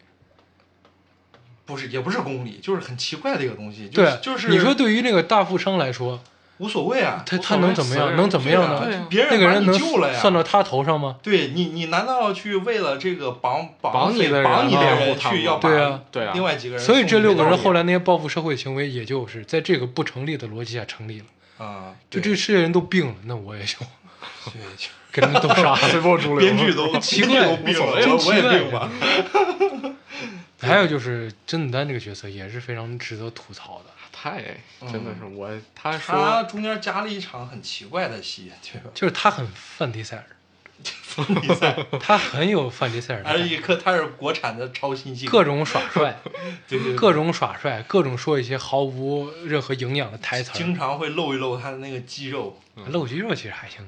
[1.64, 3.88] 不是，也不是公理，就是很奇怪的一个东西。
[3.88, 6.20] 就对，就是你说对于那个大富商来说，
[6.58, 8.16] 无所谓啊，他他能怎么样？
[8.16, 8.78] 能怎么样呢？
[8.78, 11.16] 啊对啊别人把你那个人能救了呀，算到他头上吗？
[11.22, 21.26] 对你，你难道要去为了这个绑绑你的人绑你的人护他们去要把对啊对啊另外几个人所以这六个人后来那些报复社会行为，也就是在这个不成立的逻辑下成立了。
[21.58, 23.76] 啊，就对这世界人都病了，那我也就
[25.12, 25.76] 给他们都杀了。
[25.76, 26.40] 随波逐流。
[26.40, 27.58] 编剧都 奇怪我
[28.26, 28.90] 我也病吧。
[30.60, 34.42] 还有就是甄子丹这个角色也是非常值得吐槽的，太
[34.80, 38.90] 真的是我，他他说中间加了一场很奇怪的戏，对吧？
[38.94, 40.24] 就是他很范迪塞尔，
[40.82, 46.18] 范迪塞尔，他很有范迪塞尔的感觉，还一颗他是国产的超新星，各种耍帅，
[46.66, 50.74] 对对对各种耍帅，各种说一些毫无任何营养的台词经。
[50.74, 53.84] 常会露一露他的那个肌肉，露肌肉其实还行，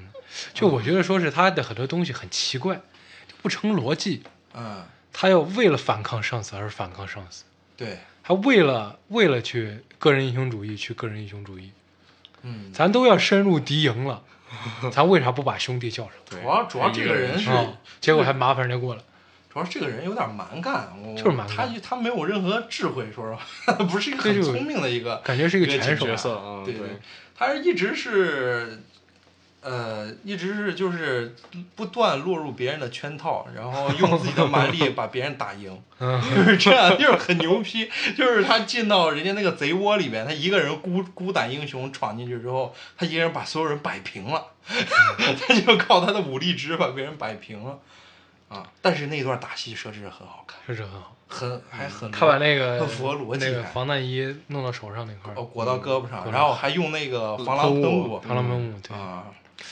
[0.53, 4.23] 就我觉得说是他的很多东西很奇怪，就不成逻辑。
[4.53, 7.43] 嗯，他要为了反抗上司而反抗上司，
[7.77, 11.71] 对，他为了为了去个人英雄主义去个人英雄主义，
[12.43, 14.21] 嗯，咱都要深入敌营了，
[14.93, 16.11] 咱为啥不把兄弟叫上？
[16.29, 17.65] 主要主要这个人是，啊，
[17.99, 19.01] 结果还麻烦人家过来。
[19.51, 26.87] 主要这个人有点蛮干，我就是蛮干他他没有任何智慧，说实话， 不是一个很聪明的一个，感觉是一个一拳手角色啊，对对，
[27.35, 28.83] 他是一直是，
[29.61, 31.35] 呃，一直是就是
[31.75, 37.89] 不断落入别人的圈套，然后用自己的蛮力把别人打赢， 嗯，就是这样，就是很牛批。
[38.17, 47.79] 就是他进到人家那个贼窝里面，他一个人孤孤胆英雄闯进去之后，他一个人把所有人摆平了， 他就靠他的武力值把别人摆平了。
[48.49, 48.65] 啊！
[48.81, 51.15] 但是那段打戏设置的很好看，设置很好。
[51.27, 59.25] 很还很他把那个很符合逻辑那个防弹衣弄到手上那块儿哦，裹到胳膊上，嗯然后还用那个防狼喷雾防狼喷雾，对，啊，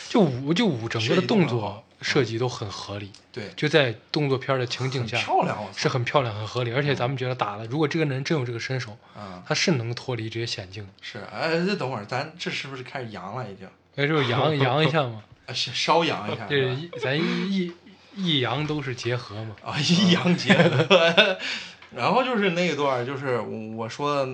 [0.10, 10.90] 就舞就舞整个的动作设计都很合理，对，就在动作片的情景下漂亮，是很漂亮、很合理，而且咱们觉得打了，如果这个人真有这个身手，啊，他是能脱离这些险境的。
[11.02, 13.68] 是，哎，这等会儿咱这是不是开始扬了已经？
[13.96, 17.74] 哎，这就扬扬一下嘛，啊，是稍扬一下，这是吧一咱一
[18.16, 19.56] 一扬都是结合嘛。
[19.64, 21.38] 啊，一扬结合。
[21.96, 24.32] 然后就是那一段，就是我我说的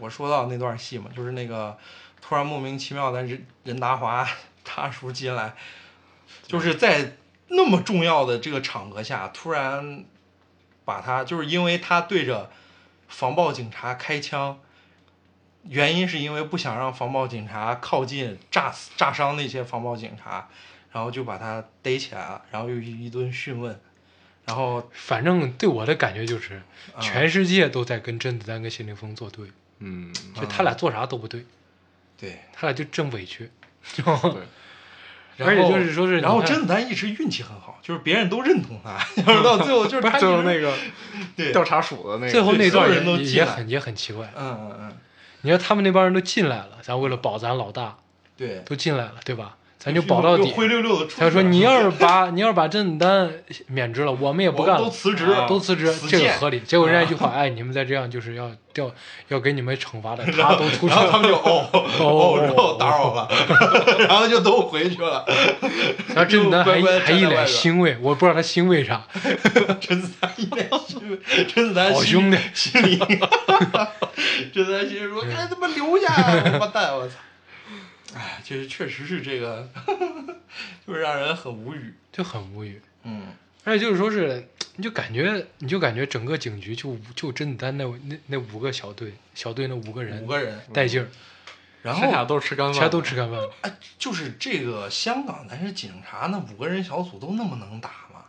[0.00, 1.74] 我说到那段戏嘛，就是那个
[2.20, 4.28] 突然莫名其妙的任任达华
[4.66, 5.54] 大叔进来，
[6.46, 7.16] 就是在
[7.48, 10.04] 那么重要的这个场合下，突然
[10.84, 12.50] 把他就是因为他对着
[13.08, 14.58] 防暴警察开枪，
[15.62, 20.48] 原因是因为不想让防暴警察靠近炸死炸伤那些防暴警察，
[20.92, 23.78] 然后就把他逮起来了，然后又一一顿讯问，
[24.44, 26.62] 然后反正对我的感觉就是，
[26.94, 29.46] 啊全世界都在跟甄子丹跟谢霆锋作对，
[29.78, 31.46] 嗯，就他俩做啥都不对，
[32.16, 33.50] 对，他俩就真委屈。
[33.94, 34.04] 对，
[35.46, 40.74] 而且就是说是然后甄子丹一直运气很好，就是别人都认同他， 就是到最后就是最后那个
[41.36, 44.30] 对调查署的那个，最后那段人都也很也很奇怪。
[44.36, 44.92] 嗯嗯嗯，
[45.42, 47.96] 你说他们那帮人都进来了，咱为了保咱老大
[48.36, 49.56] 对，都进来了，对吧？
[49.78, 50.48] 咱就保到底。
[50.48, 51.20] 又灰溜溜的出。
[51.20, 53.30] 他说：“你要是把你要是把甄子丹
[53.66, 58.90] 免职了，我们也不干了，都辞职啊都辞职，这个合理。”结果人家一句话： “哎，你们再这样就是要调，
[59.28, 61.68] 要给你们惩罚的。”他都出去然后他了，们就哦
[62.00, 63.28] 哦，然后打扰了，
[64.08, 65.24] 然后就都回去了。
[66.08, 69.02] 然后甄子丹还还一脸欣慰，我不知道他欣慰啥。
[69.80, 72.98] 甄子丹一脸欣慰，甄子丹好兄弟心里，
[74.52, 76.14] 甄子丹心里说：“赶紧他妈留下，
[76.50, 76.96] 王八蛋！
[76.96, 77.14] 我操！”
[78.16, 79.68] 哎，就是确实是这个，
[80.86, 81.92] 就是让人很无语。
[82.10, 82.80] 就很无语。
[83.02, 83.26] 嗯，
[83.62, 91.08] 而且就是说是，你就感觉你就感觉整个警局就就甄子丹那那那五个小队小队那五个人五个人，带劲儿，
[91.82, 93.38] 然剩下后都是吃干饭，其他都吃干饭。
[93.60, 98.24] 哎，就是这个香港咱是警察那五个人小组都那么能打吗？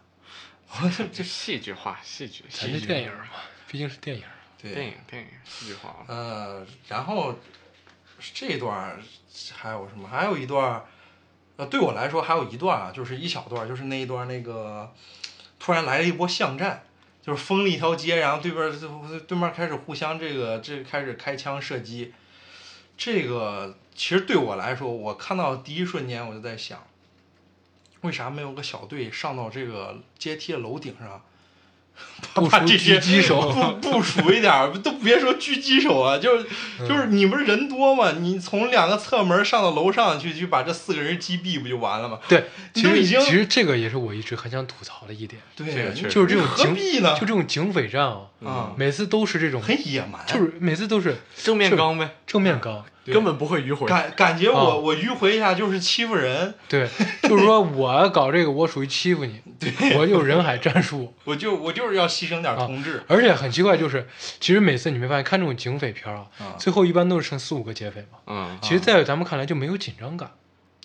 [0.69, 3.23] 我这就戏剧化，戏剧，咱这戏剧电影嘛，
[3.69, 4.23] 毕竟是电影。
[4.59, 7.37] 对电影电影戏剧化，呃，然后
[8.33, 8.99] 这段儿
[9.55, 10.07] 还有什么？
[10.07, 10.83] 还有一段，
[11.55, 14.93] 呃，对我来说还有一段啊，就是一小段，就是那一段那个
[15.59, 16.83] 突然来了一波巷战，
[17.21, 22.13] 就是封了一条街，然后对面儿就对面开始互相这个这开始开枪射击。
[22.97, 26.85] 这个其实对我来说，我看到第一瞬间我就在想，
[28.01, 31.21] 为啥没有个小队上到这个阶梯的楼顶上？
[32.33, 36.45] 部署把这些狙击手部部署一点儿，都别说狙击手啊，就是
[36.87, 42.19] 就是你不是人多嘛，你从两个侧门上到楼上去，去把这四个人击毙不就完了吗？
[42.27, 47.13] 对，其实已经其实这个也是我一直很想吐槽的一点，对，就是这种何必呢？
[47.13, 52.83] 就这种警匪战啊，啊，每次都是这种，很野蛮，就是每次都是正面刚呗，正面刚。
[53.07, 53.87] 对根本不会迂回。
[53.87, 56.87] 感感觉我、啊我迂回一下就是欺负人，对，
[57.23, 61.13] 就是说我搞这个，我属于欺负你， 对我就人海战术。
[61.23, 63.01] 我就我就是要牺牲点啊同志。
[63.07, 64.05] 而且很奇怪，就是
[64.39, 68.19] 其实每次你没发现看这种警匪片啊，啊最后一般都是剩四五个劫匪嘛。
[68.27, 70.29] 嗯，其实，在咱们看来就没有紧张感。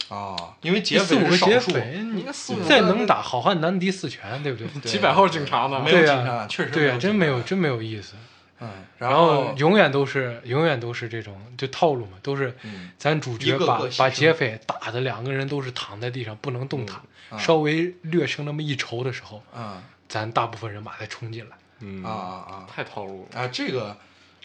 [0.09, 4.91] 啊，因为劫四五个匪是少数，劫匪，你四再能打，好汉难敌四拳，对不对？
[4.91, 5.91] 几百号警察呢没？
[5.91, 8.15] 有对呀警察，确实对呀，呀，真没有，真没有意思。
[8.63, 12.91] 嗯，然后后永远都是永远都是这种就套路嘛，都是嗯。
[12.97, 17.01] 咱主角把把劫匪打的两个人都是躺在地上不能动弹，
[17.39, 21.57] 稍微略胜那么一筹的时候，啊咱大部分人马再冲进来。
[21.81, 22.05] 嗯。
[22.05, 23.41] 啊啊太套路了。
[23.41, 23.97] 啊啊，这个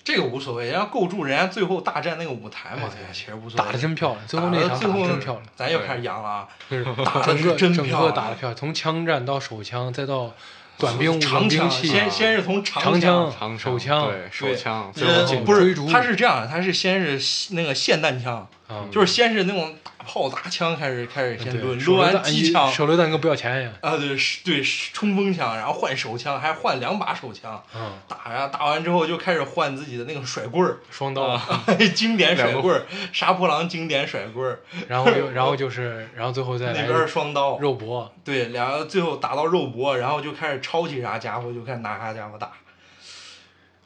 [0.04, 3.66] 这个无所谓，人家构筑人家最后大战那个舞台嘛，其实无所谓。
[3.66, 6.48] 打的真漂亮，最后那场打得最后的真漂亮，咱又开始扬了啊！
[6.70, 8.10] 就是打的整个是真整漂亮。
[8.10, 10.34] 个打的漂亮，从枪战到手枪，再到
[10.78, 23.74] 短兵、长枪，冷兵器，先先是从长枪，长手枪对手枪，呃最后不是，他是这样，他是先是那个霰弹枪，啊，就是先是那种大炮砸枪开始开始先对抡，抡完机枪手榴弹跟不要钱一样。
[23.82, 24.16] 啊，对
[24.46, 31.40] 对冲锋枪，然后换手枪，还换两把手枪，嗯，打呀打完之后就开始换自己的那个甩棍儿，双刀，
[31.94, 42.52] 经典甩棍儿，杀破狼经典甩棍儿，然后又 然后就是，然后最后再来那边双刀，肉搏，对，两个最后打到肉搏，然后就开始抄起啥家伙就开始拿啥家伙打，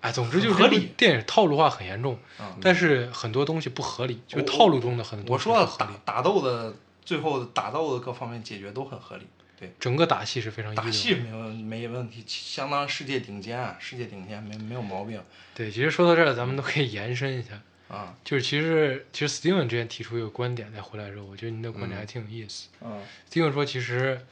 [0.01, 0.91] 哎，总之就是合理。
[0.97, 2.57] 电影套路化很严重，嗯。
[2.61, 5.77] 但是很多东西不合理，就是套路中的很多东我说。
[5.77, 9.27] 打打斗的最后打斗的各方面解决都很合理，
[9.59, 15.21] 对，整个打戏是非常打戏没问没问题，相当世界顶尖啊，世界顶尖没没有毛病。
[15.53, 22.69] 对，其实说到这儿，咱们都可以延伸一下，啊，就是其实其实 Steven 之前提出一个观点，再回来之后，我觉得您的观点还挺有意思。
[22.81, 23.01] 嗯。
[23.29, 24.25] Steven 说，其实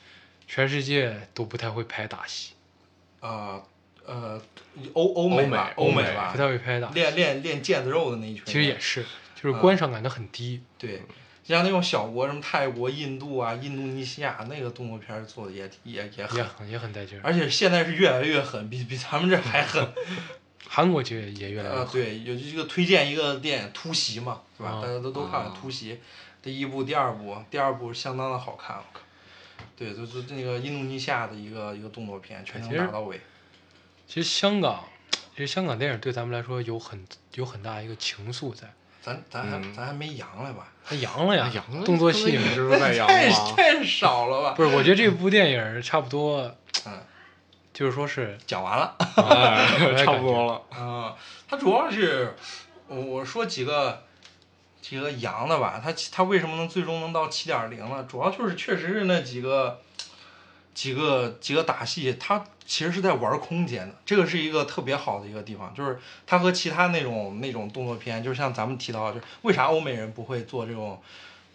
[0.47, 2.53] 全世界都不太会拍打戏，
[3.19, 3.61] 呃
[4.09, 4.41] 呃，
[4.93, 9.03] 欧欧美吧，欧美吧不，太会拍打，练练练腱子肉的那一群，其实也是，
[9.35, 10.61] 就是嗯观赏感都很低。
[10.79, 11.03] 对，
[11.43, 19.87] 像那种小国，什么泰国、印度啊、印度尼西亚那个动作片做的也也也也，很也很带劲，而且现在是越来越狠，比比咱们这还狠。
[20.67, 21.93] 韩国其实也越来越呃，狠。
[21.93, 24.69] 对，有这个推荐一个电影《突袭》嘛，是吧？
[24.69, 25.93] 啊大家都都看了啊《突袭》，
[26.41, 29.01] 第一部、第二部，第二部相当的好看，我靠。
[29.75, 33.19] 对，就是那个印度尼西亚的一个一个动作片，全程打到尾。
[34.11, 34.83] 其实香港，
[35.35, 38.67] 其实香港电影对咱们来说有很有很大一个情愫在。
[39.03, 40.67] 咱咱还、嗯咱还没扬来吧？
[40.83, 43.53] 它扬了呀，羊动作戏是不是在羊太啊。
[43.55, 44.53] 太少了吧？
[44.57, 46.41] 不是，我觉得这部电影差不多，
[46.87, 46.99] 嗯，
[47.71, 48.95] 就是说是讲完了。
[49.15, 50.63] 哎 差不多了。
[50.75, 51.15] 啊、
[51.47, 52.35] 它主要是
[52.87, 54.03] 我我说几个
[54.81, 58.03] 几个洋的吧，它它为什么能最终能到七点零呢？
[58.09, 59.79] 主要就是确实是那几个
[60.73, 71.01] 几个几个打戏，它其实是在玩空间的，这个是一个特别好的一个地方，就是它和其他那种那种动作片，就像咱们提到，就是为啥欧美人不会做这种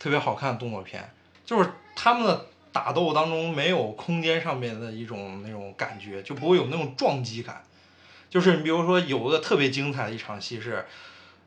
[0.00, 1.09] 特别好看的动作片，
[1.46, 7.62] 就是他们的打斗当中没有空间上面的一种那种感觉，就不会有那种撞击感。
[8.29, 10.85] 就是你比如说有个特别精彩的一场戏是，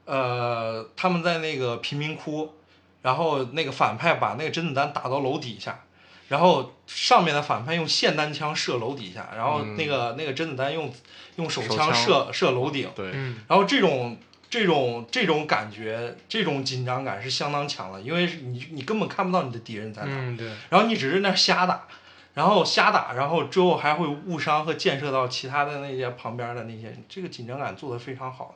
[0.05, 2.53] 呃，他们在那个贫民窟，
[3.01, 5.83] 然后那个反派把那个甄子丹打到楼底下，
[6.27, 10.93] 然后上面的反派用霰弹枪射楼底下，然后那个、那个甄子丹用
[11.37, 14.17] 用手手枪枪射射楼顶，对，嗯，然后这种
[14.49, 21.87] 这种这种感觉，这种紧张感是相当强的，因为你你根本看不到你的敌人在哪，嗯，对，然后你只是那儿瞎打，
[22.33, 28.55] 然后瞎打，然后之后还会误伤和溅射到其他的那些旁边的那些，这个紧张感做得非常好。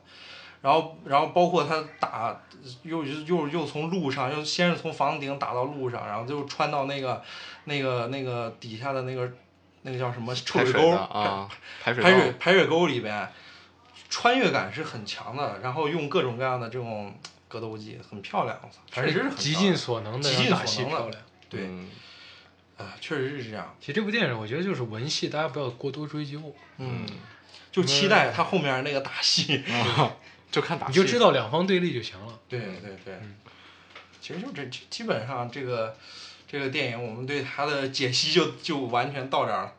[0.62, 2.40] 然后，然后包括他打，
[2.84, 7.22] 又又又从路上，又先是从房顶打到路上，然后就穿到那个
[7.64, 9.30] 那个那个底下的那个
[9.82, 11.48] 那个叫什么臭水沟排水啊，
[11.82, 13.28] 排水排水排水沟里边，
[14.08, 17.12] 穿越感是很强的，然后用各种各样的这种
[17.48, 21.22] 格斗技，很漂亮，我操，反确实是正极尽所能的极尽所能的戏漂亮。
[21.50, 21.90] 对，嗯
[22.78, 26.40] 啊，确实是这样，其实这部电影我觉得就是文戏，大家不要过多追究，
[26.78, 27.04] 嗯，
[27.70, 30.14] 就期待他后面那个打戏，啊，
[30.52, 32.38] 就看打戏你就知道两方对立就行了。
[32.48, 33.34] 对对对嗯，
[34.20, 35.96] 其实就这基基本上这个
[36.46, 39.74] 这个电影，我们对它的解析就就完全到这儿了。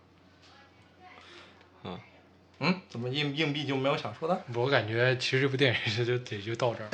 [1.83, 1.99] 嗯
[2.59, 6.89] 嗯，怎么硬硬币就没有想说的我感觉其实这部电影就就也就到这儿。？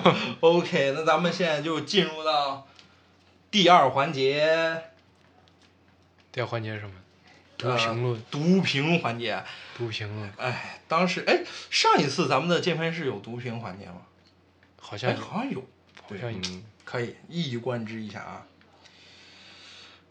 [0.40, 2.68] OK，那咱们现在就进入到
[3.50, 4.82] 第二环节，
[6.30, 6.92] 第二环节是什么？
[7.56, 9.42] 读呃评论，读评环节。
[9.76, 14.02] 读评论，哎，当时哎，上一次咱们的键盘是有读评环节吗？
[14.02, 14.08] 哎，
[14.80, 15.60] 好像，好像有，
[16.08, 16.38] 好像有。
[16.44, 18.42] 嗯可以一以贯之一下啊。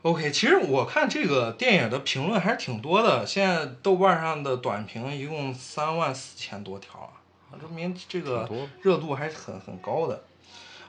[0.02, 8.50] OK，其实我看这个电影的评论还是挺多的，现在豆瓣上的短评一共三万四千多条啊，证明这个
[8.82, 10.24] 热度还是很很高的。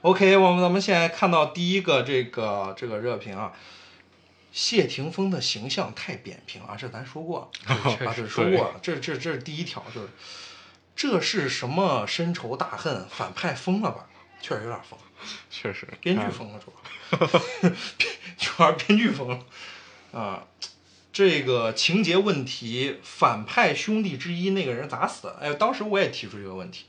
[0.00, 3.52] OK，我们咱们现在看到第一个这个这个热评啊，
[4.54, 10.08] 谢霆锋的形象太扁平啊，这咱说过， 确啊，这说过了，这这这是第一条，就是
[10.94, 13.04] 这是什么深仇大恨？
[13.10, 14.06] 反派疯了吧？
[14.40, 14.96] 确实有点疯。
[15.50, 16.72] 确实编剧疯了主
[17.10, 17.70] 要，
[18.38, 19.40] 主要是编剧疯了
[20.12, 20.46] 啊。
[21.12, 25.38] 这个情节问题，反派兄弟之一那个人咋死的？
[25.40, 26.84] 哎，当时我也提出这个问题，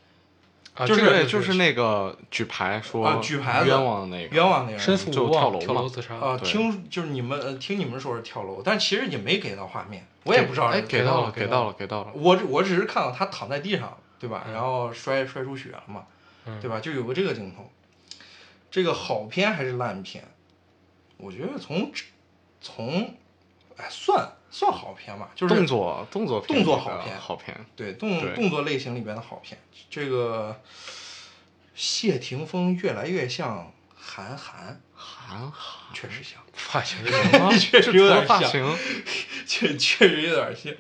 [0.75, 6.15] 啊，就是这个，就是那个举牌说啊举牌子冤枉的那个冤枉那个人申诉，就跳楼嘛跳楼自杀。
[6.15, 12.11] 啊，听就是你们呃听你们说是跳楼，但其实也没给到画面，我也不知道哎，给到了，给到了，给到了。
[12.13, 14.43] 我只我只是看到他躺在地上，对吧？
[14.47, 16.03] 嗯然后摔摔出血了嘛，
[16.45, 16.79] 嗯对吧？
[16.79, 17.71] 就有个这个镜头。
[18.69, 20.25] 这个好片还是烂片？
[21.17, 21.89] 我觉得从
[22.59, 23.15] 从
[23.77, 29.60] 哎算算好片吧，就是动作动作片动作好片好片，对动对动作类型里边的好片。
[29.89, 30.62] 这个
[31.76, 36.98] 谢霆锋越来越像韩寒，韩寒确实像，发型？
[37.60, 38.39] 确实有点像，
[39.46, 40.74] 确确实有点像。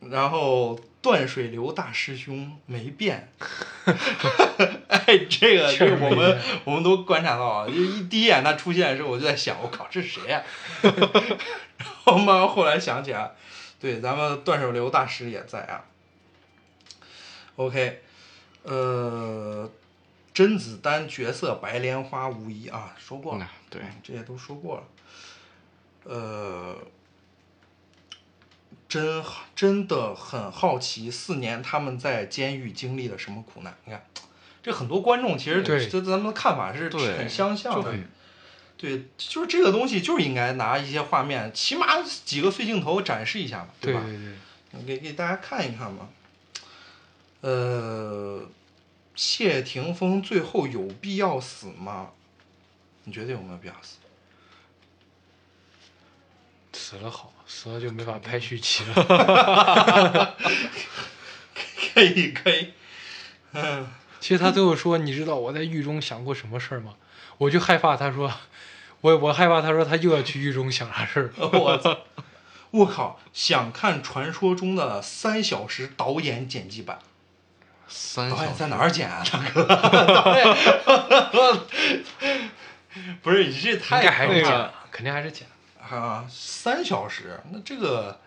[0.00, 3.30] 然后断水流大师兄没变，
[4.88, 10.42] 哎，这个确实这个我们我们都观察到啊，就一第一眼他出现的时候，我就在想，我靠，这是谁呀、
[10.82, 13.32] 然后慢慢后来想起来，
[13.80, 15.84] 对，咱们断水流大师也在啊。
[17.56, 18.02] OK，
[18.62, 19.70] 呃，
[20.32, 23.44] 甄子丹角色白莲花无疑啊，说过了。
[23.44, 24.82] 嗯对，这些都说过了。
[26.04, 26.74] 呃，
[28.88, 29.22] 真
[29.54, 33.76] 真的很好奇，四年他们在监狱经历了什么苦难？
[33.84, 34.02] 你看，
[34.62, 39.04] 这很多观众其实对这咱们的看法是对很相像的对。
[39.18, 43.72] 就是这个东西就是应该拿一些画面，起码几个碎镜头展示一下嘛，吧？
[43.80, 44.02] 对对
[44.72, 46.08] 对，给给大家看一看嘛。
[47.40, 48.40] 呃，
[49.16, 52.10] 谢霆锋最后有必要死吗？
[53.02, 53.97] 你觉得有没有必要死？
[56.88, 60.34] 死了好，死了就没法拍续集了。
[61.92, 62.72] 可 以可以，
[63.52, 63.86] 嗯，
[64.20, 66.94] 其实他最后说：“你知道我在狱中想过什么事儿吗？”
[67.36, 68.32] 我就害怕他说，
[69.02, 71.30] 我我害怕他说他又要去狱中想啥事儿。
[71.52, 71.98] 我操！
[72.70, 73.20] 我靠！
[73.34, 76.98] 想看传说中的三小时导演剪辑版，
[77.86, 79.62] 三小时导演在哪儿剪啊，大哥？
[79.64, 80.56] 导演，
[83.20, 85.46] 不是你这应太该还是剪可怕了，肯定还是剪。
[85.96, 86.26] 啊！
[86.28, 88.20] 三小时，那这个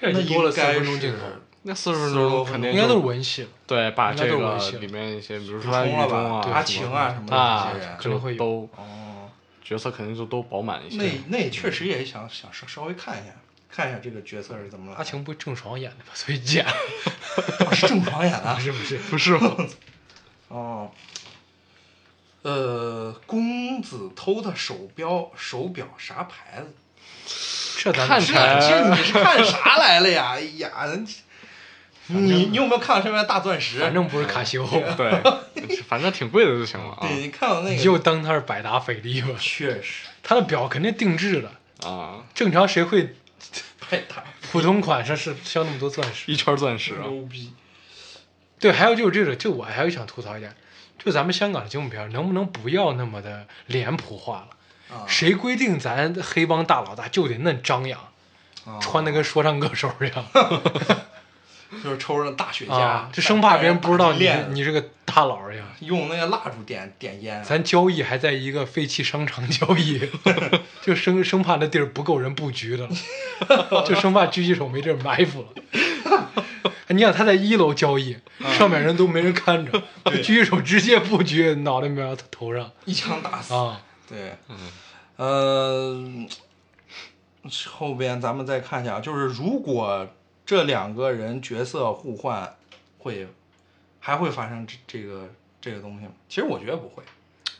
[0.00, 1.24] 那多了四应该是分钟镜头。
[1.62, 5.84] 那四十分40多分钟钟肯定应该都是文戏了，对把这个文戏里面一些，比如补说？
[5.84, 9.28] 雨中啊、阿晴啊什么的啊这些人，可能会都哦，
[9.62, 10.96] 角色肯定就都饱满一些。
[10.96, 13.34] 那那确实也想想稍稍微看一下，
[13.68, 14.98] 看一下这个角色是怎么来的。
[14.98, 16.04] 阿晴不是郑爽演的吗？
[16.14, 16.64] 所以剪
[17.66, 19.56] 哦是郑爽演的不，是不是，不是吗？
[20.48, 20.90] 哦，
[22.42, 26.72] 呃，公子偷的手表，手表啥牌子？
[27.82, 30.32] 这咱看这起来这你是看啥来了呀？
[30.34, 30.70] 哎呀，
[32.06, 33.78] 你你有没有看到上面的大钻石？
[33.78, 34.66] 反正不是卡西欧，
[34.96, 35.22] 对，
[35.86, 39.28] 反正挺贵的就行了啊对你看到那你个，就当它是百达翡丽吧。
[39.38, 42.24] 确实它的表肯定定制的，啊！
[42.34, 43.14] 正常谁会
[43.88, 46.32] 百达普通款上是镶那么多钻石？
[46.32, 47.52] 一圈钻石啊，牛逼。
[48.58, 50.54] 对，还有就是这个，就我还有想吐槽一点，
[51.04, 54.96] 就咱们香港的警匪片能不能不要那么的脸谱化了？
[54.96, 58.00] 啊谁规定咱黑帮大老大就得那张扬，
[58.64, 60.24] 啊穿的跟说唱歌手一样
[61.84, 63.08] 就是抽着大雪茄，啊？
[63.12, 65.64] 就生怕别人不知道你你是个大佬一样。
[65.78, 70.00] 用那个蜡烛点点烟，咱交易还在一个废弃商场交易，
[70.82, 76.30] 就生生怕那地儿不够人布局的了，就生怕狙击手没地儿埋伏了。
[76.90, 83.54] 你想他在一楼交易，上面人都没人看着， 狙击手直接布局，脑袋瞄到他头上一枪打死。
[83.54, 83.80] 啊！
[84.08, 84.36] 对，
[85.16, 86.04] 呃，
[87.68, 90.08] 后边咱们再看一下，就是如果
[90.44, 92.56] 这两个人角色互换，
[92.98, 93.28] 会
[94.00, 95.28] 还会发生这这个
[95.60, 96.12] 这个东西吗？
[96.28, 97.04] 其实我觉得不会，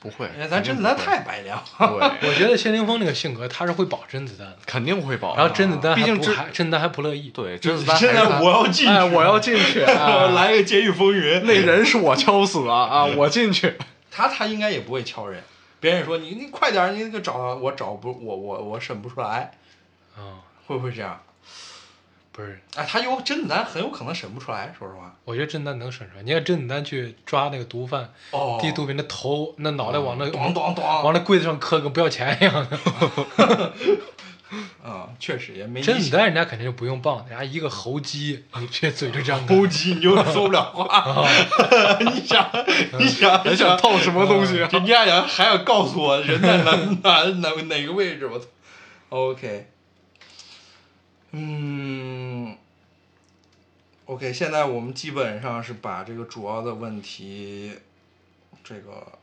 [0.01, 1.63] 不会因为，咱甄子丹太白凉。
[1.79, 1.87] 对，
[2.29, 5.37] 我觉得谢霆锋那个性格，他是会保甄子丹的，肯定会保。
[5.37, 7.29] 然后甄子丹毕竟甄甄子丹还不乐意。
[7.31, 11.45] 对甄子丹现在我要进去，哎，我要进去， 啊来个监狱风云。
[11.45, 13.75] 那人是我敲死的啊，我进去。
[14.11, 15.43] 他他应该也不会敲人，
[15.79, 19.53] 别人说你你快点，你那个找他，我找不我我我审不出来，
[20.17, 21.21] 啊，会不会这样？
[22.41, 25.15] 不是，哎，他有甄子丹很有可能审不出来，说实话。
[25.25, 26.23] 我觉得甄子丹能审出来。
[26.23, 32.79] 你看甄子丹去抓那个毒贩，哦，递毒品，那头那脑袋往那咣咣咣，往那柜子上磕，跟不要钱一样的。
[34.83, 39.41] 啊， 确实也没甄子丹人家肯定就不用棒，人家一个猴鸡，你这嘴就这样。
[39.47, 41.29] 猴急你就说不了话。
[42.01, 42.51] 你想，
[42.99, 44.69] 你想，你想套什么东西啊？
[44.73, 46.73] 人家想还要告诉我人在哪
[47.03, 48.47] 哪哪哪个位置，我操。
[49.11, 49.70] OK，
[51.33, 52.57] 嗯
[54.07, 57.73] ，OK，现在我们基本上是把这个主要的问题，
[58.65, 59.19] 这个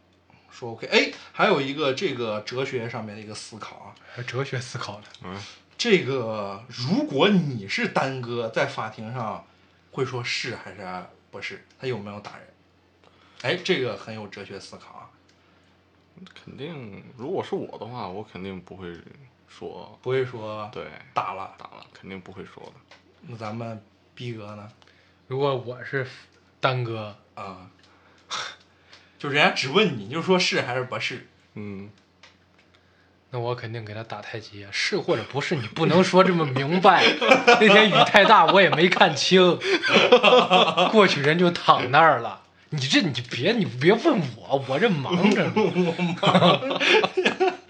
[0.50, 0.88] 说 OK。
[0.88, 5.38] 哎，还有一个这个哲学上面的一个思考啊，还哲学思考的，嗯
[5.78, 9.46] 这个如果你是丹哥，在法庭上
[9.92, 11.64] 会说是还是不是？
[11.80, 12.48] 他有没有打人？
[13.44, 15.10] 哎，这个很有哲学思考啊，
[16.34, 18.88] 肯定，如果是我的话，我肯定不会
[19.48, 20.84] 说，不会说对，
[21.14, 21.54] 打了。
[21.58, 22.98] 打了，肯定不会说的。
[23.22, 23.82] 那咱们
[24.14, 24.68] 逼哥呢？
[25.28, 26.08] 如果我是
[26.60, 27.70] 丹哥，啊，
[29.20, 31.28] 就人家只问你，你就说是还是不是？
[31.56, 31.90] 嗯，
[33.32, 37.04] 那我肯定给他打太极，是或者不是，你不能说这么明白。
[37.60, 39.60] 那天雨太大，我也没看清，
[40.92, 42.44] 过去人就躺那儿了。
[42.70, 45.54] 你这你别你别问我，我这忙着呢。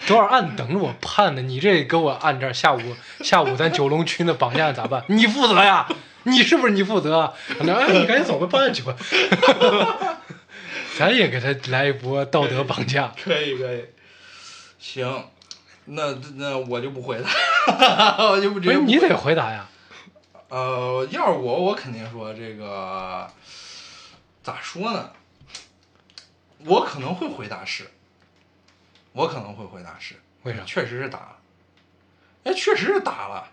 [0.07, 1.41] 多少案等着我判呢？
[1.41, 2.79] 你这给我按这儿，下午
[3.21, 5.03] 下午咱九龙区那绑架咋办？
[5.09, 5.87] 你负责呀？
[6.23, 7.33] 你是不是你负责？
[7.59, 8.95] 哎，你赶紧走吧，办案去吧。
[10.97, 13.13] 咱也给他来一波道德绑架。
[13.23, 13.85] 可以可以，
[14.79, 15.25] 行，
[15.85, 17.29] 那那我就不回答，
[18.31, 19.67] 我就不不直接不是你得回答呀。
[20.49, 23.27] 呃，要是我，我肯定说这个
[24.41, 25.11] 咋说呢？
[26.65, 27.89] 我可能会回答是，
[29.13, 31.37] 我可能会回答是，为啥确实是打了，
[32.43, 33.51] 哎，确实是打了。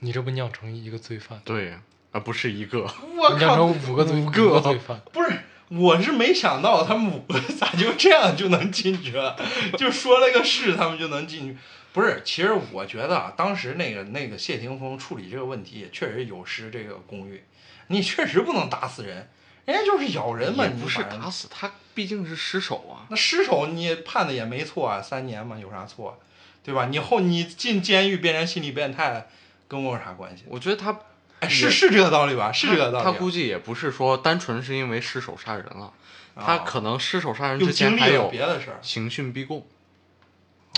[0.00, 1.40] 你这不酿成一个罪犯？
[1.44, 1.78] 对，
[2.12, 2.90] 而不是一个。
[3.16, 5.00] 我靠 酿成，五个罪五个罪犯。
[5.12, 9.36] 不是，我是没想到他们五个咋就这样就能进去了，
[9.76, 11.58] 就说了个是，他们就能进去。
[11.92, 17.42] 不是，其实我觉得啊，当时那个那个谢霆锋处理这个问题也确实有失这个公允，
[17.88, 19.28] 你确实不能打死人，
[19.66, 23.06] 人家就是咬人嘛，你不是打死他，毕竟是失手啊。
[23.10, 26.18] 那失手你判的也没错啊，三年嘛，有啥错？
[26.62, 26.86] 对吧？
[26.86, 29.28] 你后你进监狱变成心理变态，
[29.66, 30.44] 跟我有啥关系？
[30.48, 30.98] 我觉得他
[31.40, 32.52] 哎，是是这个道理吧？
[32.52, 33.02] 是这个道理啊。
[33.04, 35.92] 他估计也不是说单纯是因为失手杀人了，
[36.36, 38.78] 他哦可能失手杀人之前还有别的事儿。
[38.82, 39.66] 刑讯逼供、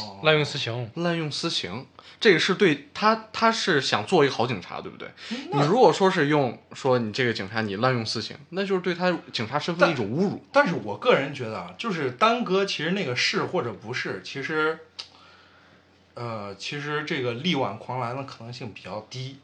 [0.02, 1.86] 哦，滥用私刑，滥用私刑，
[2.20, 5.08] 这个是对他，他是想做一个好警察，对不对？
[5.30, 10.44] 嗯你如果说是用说你这个警察你滥用私刑，那就是对他警察身份的一种侮辱。
[10.52, 14.78] 但是我个人觉得啊，就是丹哥其实那个是或者不是，其实，
[16.14, 19.38] 呃，其实这个力挽狂澜的可能性比较低。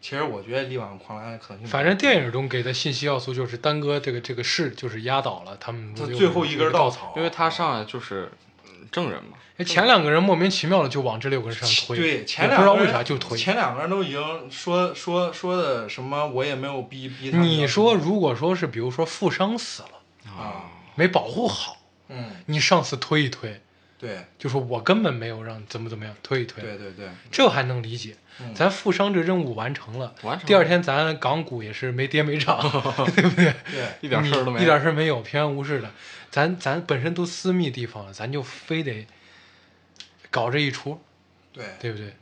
[0.00, 6.90] 其实我觉得力挽狂澜的可能性，反正电影中给的信息要素就是丹哥这个这个事就是压倒了他们他最后一根稻稻。
[6.90, 8.51] 草，因为他上来就是嗯
[8.92, 13.36] 证人嘛，哎前两个人莫名其妙的就往这六个人身上推，对，前我不知道为两个人啥就推。
[13.36, 17.38] 前两个人都已经说说说的什么，我也没有逼逼他。
[17.38, 21.78] 你说如果说是比如说富商死了啊，没保护好，
[22.08, 23.60] 嗯，你上司推一推，
[23.98, 28.14] 对就说我根本没有让怎么怎么样推一推，对对对，这还能理解。
[28.40, 32.58] 嗯咱富商这任务完成了，完成了第二天咱港股也是没跌没涨，
[33.14, 33.54] 对不对？
[33.70, 35.90] 对一点事儿都没有，一点事儿没有，平安无事的。
[36.32, 39.06] 咱咱本身都私密地方了，咱就非得
[40.30, 40.98] 搞这一出，
[41.52, 41.66] 对。
[41.78, 42.16] 对不对？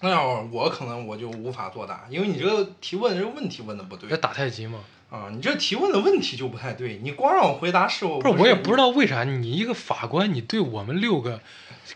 [0.00, 4.78] 那要我可能我就无法作答，因为你这个提问这个问题问的不对这打太极嘛，
[5.10, 8.88] 啊，你这提问的问题就不太对，你光让我回答是我不是，我也不知道。
[8.88, 11.40] 为啥你一个法官，你对我们六个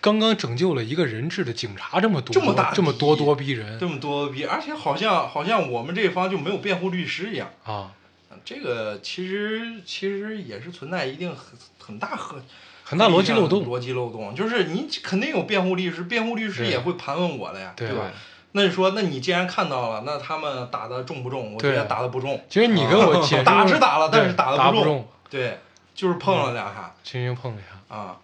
[0.00, 7.50] 刚刚拯救了一个人质的警察这么多这么大这么咄咄逼人这么咄咄逼，而且好像好像我们这方就没有辩护律师一样。
[7.64, 7.94] 啊，
[8.44, 12.40] 这个其实其实也是存在一定很很大和
[12.84, 13.66] 很大逻辑漏洞。
[13.66, 18.10] 逻辑漏洞就是你肯定有辩护律师，辩护律师也会盘问我的呀，对吧？
[18.52, 21.52] 那你说，那你既然看到了，那他们打的重不重？
[21.54, 25.58] 我觉得打的不重，其实你跟我解释 打是打了但是打的不重对，
[25.94, 28.16] 就是碰了两下轻轻碰了一下，啊，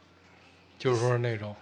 [0.79, 1.55] 就是说那种，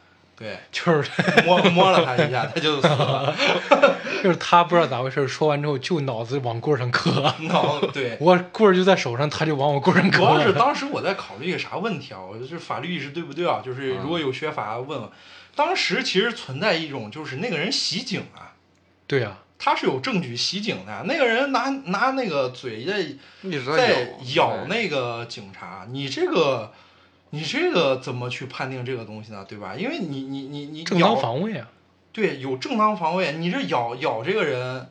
[0.42, 1.08] 对， 就是
[1.46, 3.32] 摸摸了他一下， 他就死了，
[4.24, 8.16] 就是他不知道咋回事，说完之后就脑子往棍儿上磕，脑对。
[8.20, 10.52] 我棍儿就在手上，他就往我棍上磕主要是。
[10.54, 12.18] 当时我在考虑一个啥问题啊？
[12.20, 13.62] 我就是法律意识对不对啊？
[13.64, 15.08] 就是如果有学法问问，
[15.54, 18.58] 当时其实存在一种就是那个人袭警啊，
[19.06, 26.72] 对呀、他是有证据袭警的，那个人拿拿那个嘴在一直在咬咬那个警察，你这个
[27.34, 29.42] 你这个怎么去判定这个东西呢？
[29.48, 29.74] 对吧？
[29.74, 31.66] 因为你你你你正当防卫啊，
[32.12, 34.88] 对有正当防卫，你这咬咬这个人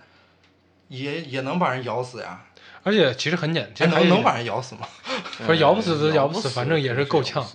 [0.87, 2.45] 也也能把人咬死呀？
[2.83, 4.87] 而且其实很简还单，能能把人咬死吗？
[5.45, 7.45] 不是咬不死就咬咬不死反正也是够呛。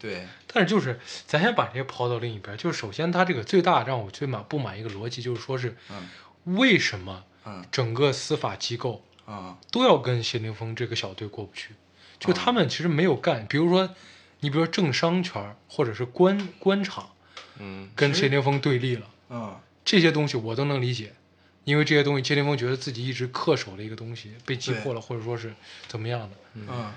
[0.00, 11.74] 对，但是就是咱先把这个抛到另一边，就是首先他这个最大让我最满不满一个逻辑，就是说是嗯为什么嗯整个司法机构啊都要跟谢霆锋这个小队过不去？
[12.18, 13.94] 就他们其实没有干，比如说
[14.40, 17.10] 你比如说政商圈或者是官官场
[17.58, 21.12] 嗯，跟谢霆锋对立了，嗯这些东西我都能理解，
[21.64, 25.54] 因为这些东西谢霆锋觉得自己一直恪守的一个东西被击破了，或者说是
[25.86, 26.36] 怎么样的。
[26.54, 26.92] 嗯。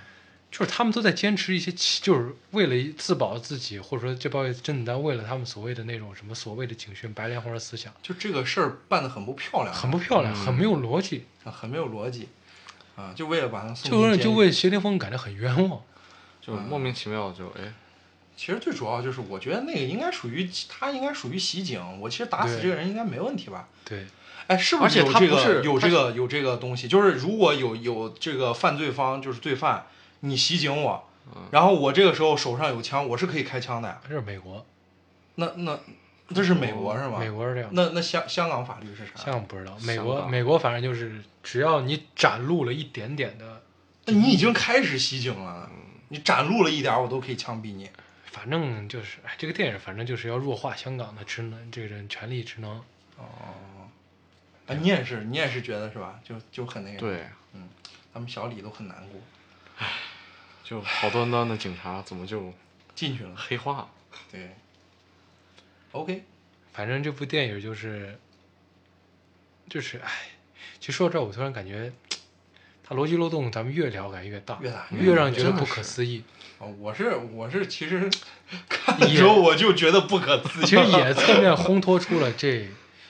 [0.51, 12.29] 就是他们都在坚持一些，就是为了自保自己，或者说这帮甄子丹为了他们所谓的那种什么所谓的警训白莲花的思想，就这个事儿办得很不漂亮，很不漂亮，很没有逻辑，啊很没有逻辑
[12.99, 15.79] 啊，就为了把他送就进监狱是就为谢霆锋感觉很冤枉。
[16.41, 17.73] 就莫名其妙就哎，
[18.35, 23.67] 其实最主要就是，我觉得那个应该属于他应该属于袭警，我其实打死这个人应该没问题吧？
[23.85, 24.05] 对，
[24.47, 26.87] 哎，是不是有这个他不是有这个有这个东西？
[26.87, 29.85] 就是如果有有这个犯罪方就是罪犯，
[30.21, 31.07] 你袭警我，
[31.51, 34.01] 然后我这个时候手上有枪，我是可以开枪的呀。
[34.07, 34.65] 这是美国，
[35.35, 35.79] 那那
[36.33, 37.19] 这是美国是吗？
[37.19, 39.13] 美国是这样，那那香香港法律是啥？
[39.15, 43.63] 香港不知道，美国美国反正就是只要你展露了一点点的，
[44.05, 45.69] 那你已经开始袭警了，
[46.09, 47.89] 你展露了一点，我都可以枪毙你。
[48.25, 52.81] 反正就是哎，这个电影反正就是要弱化香港的职能，这个人权力职能。
[53.17, 53.25] 哦
[54.67, 56.19] 啊，你也是，你也是觉得是吧？
[56.23, 57.67] 就就很那个，，对，嗯
[58.13, 59.19] 咱们小李都很难过，
[60.63, 62.53] 就好端端的警察怎么就
[62.93, 63.89] 进去了，黑化了？
[64.31, 64.55] 对。
[65.91, 66.23] OK，
[66.71, 68.17] 反正这部电影就是，
[69.67, 70.11] 就是哎，
[70.79, 71.91] 其实说到这儿，我突然感觉，
[72.83, 76.23] 它逻辑漏洞咱们越聊感觉越大，越大越让人觉得不可思议。
[76.59, 78.09] 啊，我是我是其实
[78.67, 82.67] 看的时候我就觉得不可思议，其实也 侧面烘托出了这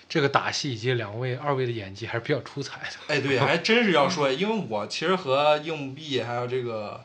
[0.08, 3.14] 这个打戏以及两位二位的演技还是比较出彩的。
[3.14, 7.04] 哎，对，还真是要说，因为我其实和硬币还有这个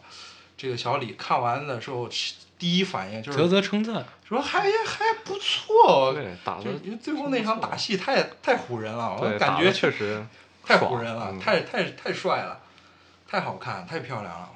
[0.56, 2.08] 这个小李看完的时候，
[2.58, 10.24] 第一反应就是啧啧称赞，说还还不错，对，打的就因为最后那场打戏太太唬人了，我，感觉确实
[10.64, 12.58] 太唬人了，嗯太太太帅了，
[13.28, 14.48] 太好看，太漂亮了。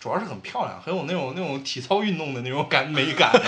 [0.00, 3.30] 主要是很漂亮，很有那种那种体操运动的那种感美感，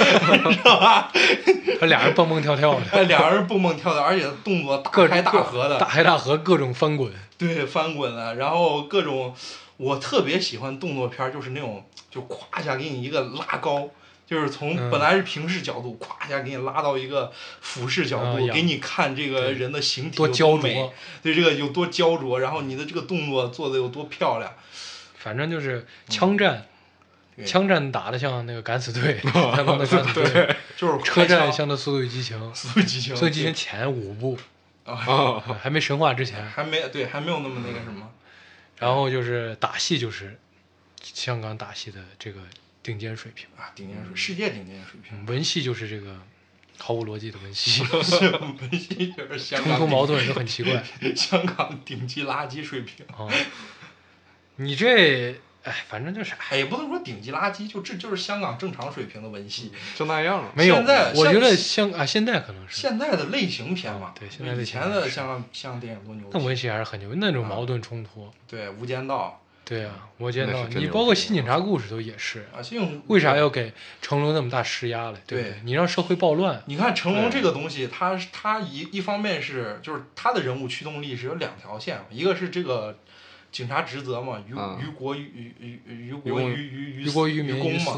[0.51, 1.11] 知道吧？
[1.79, 7.13] 他俩人蹦蹦跳跳的，他俩人蹦蹦跳跳，而且动作大开大合的，大开大合，各种翻滚。
[7.37, 9.33] 对，翻滚的，然后各种，
[9.77, 13.89] 我特别喜欢动作片，就是那种就咵一下给你一个拉高，
[14.29, 24.53] 就是从嗯本来是平视角度，咵一下给你拉到一个俯视角度，给你看这个人的形体有多焦美灼，对这个有多焦灼，然后你的这个动作做的有多漂亮，
[25.17, 26.67] 反正就是枪战，
[27.35, 34.39] 对枪战打的像那个敢死队， 他们的敢死队，就是车战像的速度与激情，速度与激情，速度与激情前五部
[34.85, 36.45] 啊，还没神话之前。
[36.45, 38.11] 还没对，还没有那么那个什么。
[38.79, 40.39] 然后就是打戏，就是
[41.03, 42.41] 香港打戏的这个
[42.89, 43.47] 顶尖水平。
[43.55, 45.27] 啊，顶尖水，世界顶尖水平。
[45.27, 46.17] 文戏就是这个
[46.79, 50.83] 毫无逻辑的文戏， 文戏就是香冲港冲突矛盾都很奇怪。
[51.15, 53.05] 香港顶级垃圾水平。
[53.09, 53.29] 啊，
[54.57, 59.71] 你这哎，反正就是哎，也不能说顶级垃圾，就这就是香港正常水平的文戏。
[59.95, 60.51] 就那样了。
[60.55, 61.13] 没有现在。
[61.13, 66.57] 我觉得香啊，现在可能是，现在的类型片嘛，对现在的以前的香港香港电影多牛那文。
[66.57, 68.33] 戏还是很牛，那种矛盾冲突。
[68.47, 75.19] 对，《无间道对啊，我见到你包括新警察故事都也是，》啊，用为啥要给成龙那么大施压嘞？
[75.27, 82.99] 对不对你让社会暴乱，你看成龙这个东西，他他一一方面是就是他的人物驱动力是有两条线，一个是这个
[83.51, 87.95] 警察职责嘛，于嗯于国于于于国于于于国于于民于公嘛。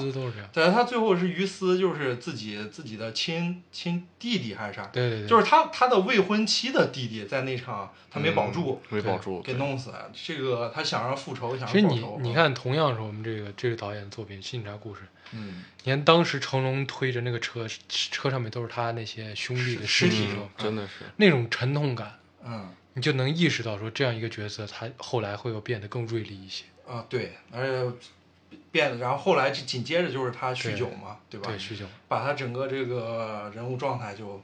[0.53, 4.87] 对，他最后是于私，就是自己自己的亲亲弟弟还是啥？
[4.87, 9.91] 对对对，就是他他的未婚妻的弟弟在那场他没保住，没保住，对给弄死。
[9.91, 10.11] 了。
[10.13, 12.01] 这个他想让复仇，想其实你。
[12.21, 21.05] 你，看，同样是我们这个这个导演的作品《新警察故事》，嗯，你看当时成龙推着那个车，车上面都是他那些兄弟的尸体真的是。
[21.17, 26.65] 那种沉痛感，嗯你就能意识到说这样一个角色，他后来会有变得更锐利一些。
[26.87, 31.49] 啊对，而且变，然后后来就紧接着就是他酗酒嘛，对吧？
[31.49, 31.85] 对，酗酒。
[32.09, 34.43] 把他整个这个人物状态就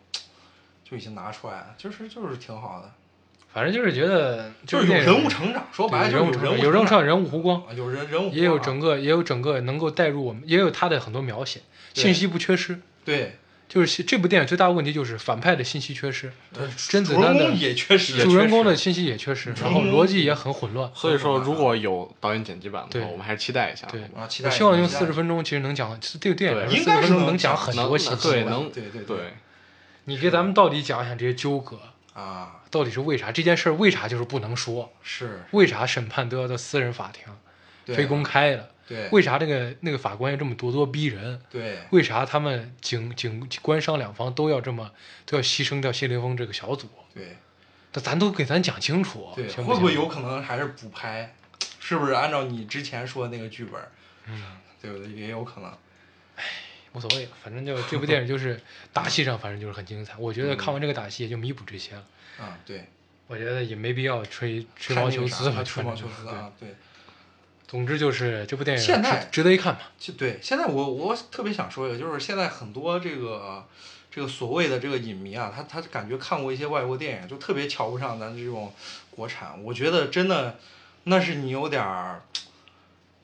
[0.88, 2.92] 就已经拿出来了，就是就是挺好的，
[3.52, 5.66] 反正就是觉得就是有人物成长。
[5.72, 11.62] 说白了就是人物成长，有人物上人物弧光，有人人物也有整个也有整个能够带入我们，也有他的很多描写，
[11.94, 12.80] 信息不缺失。
[13.04, 13.38] 对，
[13.68, 20.90] 就是这部电影最大的问题就是反派的信息缺失，呃甄子丹的主人公也缺失，主人公的信息也缺失，然后逻辑也很混乱。
[20.94, 23.86] 所以说，如果有导演剪辑版的话，我们还是期待一下。
[23.88, 28.28] 对啊，期待我希望用四十分钟，其实能讲这个电影来说，对四十分钟应该是能讲讲很多信息。
[28.30, 29.34] 对能对对对
[30.04, 31.80] 你给咱们到底讲一讲这些纠葛，
[32.14, 34.92] 啊，到底是为啥这件事为啥就是不能说？
[35.02, 37.24] 是为啥审判都要到私人法庭，
[37.84, 38.70] 对非公开的？
[38.86, 41.40] 对为啥这个那个法官要这么咄咄逼人？
[41.50, 44.92] 对为啥他们警警官商两方都要这么
[45.24, 46.88] 都要牺牲掉谢霆锋这个小组？
[47.12, 47.36] 对
[47.92, 51.34] 那咱都给咱讲清楚，对，行行会不会有可能还是补拍？
[51.80, 53.80] 是不是按照你之前说的那个剧本？
[54.26, 54.42] 嗯，
[54.82, 55.08] 对不对？
[55.12, 55.72] 也有可能。
[56.92, 58.60] 无所谓了，反正就这部电影就是
[58.92, 60.14] 打戏上，反正就是很精彩。
[60.18, 62.04] 我觉得嗯看完这个打戏也就弥补这些了。
[62.38, 62.86] 啊，对，
[63.26, 66.74] 我觉得也没必要吹吹毛求疵了，那个啥啊吹毛求疵啊，对。
[67.68, 69.90] 总之就是这部电影值现在值得一看吧。
[69.98, 73.66] 就对，现在我我特别想说一个，就是现在很多这个
[74.10, 78.72] 这个所谓的这个影迷啊，他他感觉看过一些外国电影，就特别瞧不上咱这种
[79.10, 79.62] 国产。
[79.64, 80.58] 我觉得真的
[81.04, 82.22] 那是你有点儿，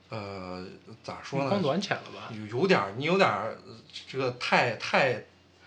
[0.09, 0.65] 呃，
[1.03, 1.49] 咋说呢？
[1.49, 2.29] 光短浅了吧？
[2.31, 3.73] 有有点儿，你有点儿呃
[4.07, 5.23] 这个太太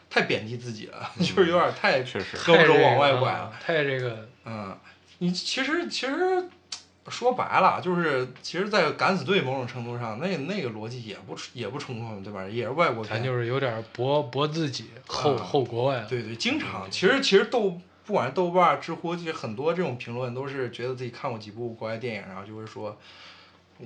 [0.09, 3.39] 太贬低自己了， 就是有点儿太确实胳膊肘往外拐了。
[3.39, 4.79] 啊太这个嗯，
[5.19, 6.49] 你其实其实
[7.09, 12.45] 说白了，就是其实，在敢死队某种程度上，那那个逻辑也不也不充分，对吧？
[12.45, 16.05] 也是外国片，咱就是有点博博自己后啊后国外。
[16.09, 22.97] 对对，经常其实其实豆不管是豆瓣儿、知乎，其实很多这种评论都是觉得自己看过几部国外电影，然后就会说。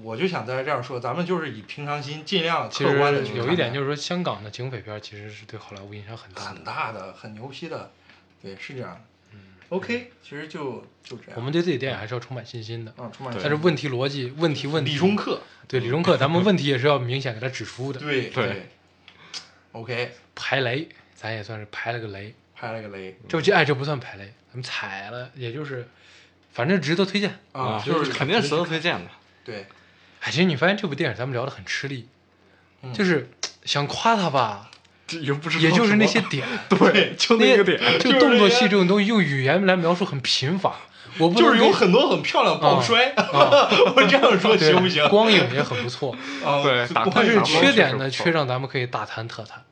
[0.05, 6.65] 我就想在这样说，咱们就是以平常心，尽量其客观的实有一点就是说，香港的警匪片其实是对好莱坞影响很大的很。
[6.65, 7.91] 大的、很牛批的，
[8.41, 9.01] 对，是这样的。
[9.71, 11.33] 嗯，OK，其实就就这样。
[11.37, 18.01] 我们对自己电影还是要充满信心的，嗯，充满对但是问题逻辑、问题问题，理中客，对理中客，咱们问题也是要明显给他指出的。
[18.01, 18.69] 对对。
[19.73, 22.35] OK，排雷，咱也算是排了个雷。
[22.55, 23.17] 排了个雷。
[23.29, 25.89] 这这哎，这不算排雷，咱们踩了，也就是，
[26.53, 27.39] 反正值得推荐。
[27.53, 29.11] 啊，就就是肯定值得推荐的。
[29.45, 29.67] 对，
[30.21, 32.09] 哎，其实你发现这部电影咱们聊的很吃力，
[32.83, 32.93] 嗯。
[32.93, 33.31] 就是
[33.65, 34.70] 想夸他吧，这
[35.21, 40.75] 也不知道也就是那些点， 对，就那个点，就动作戏这种东西用语言来描述很贫乏，
[41.19, 45.07] 我不就是有很多很漂亮爆摔，啊， 我这样说行不行？
[45.09, 49.63] 光影也很不错， 啊，对但是缺点呢，确实不错缺让咱们可以大谈特谈。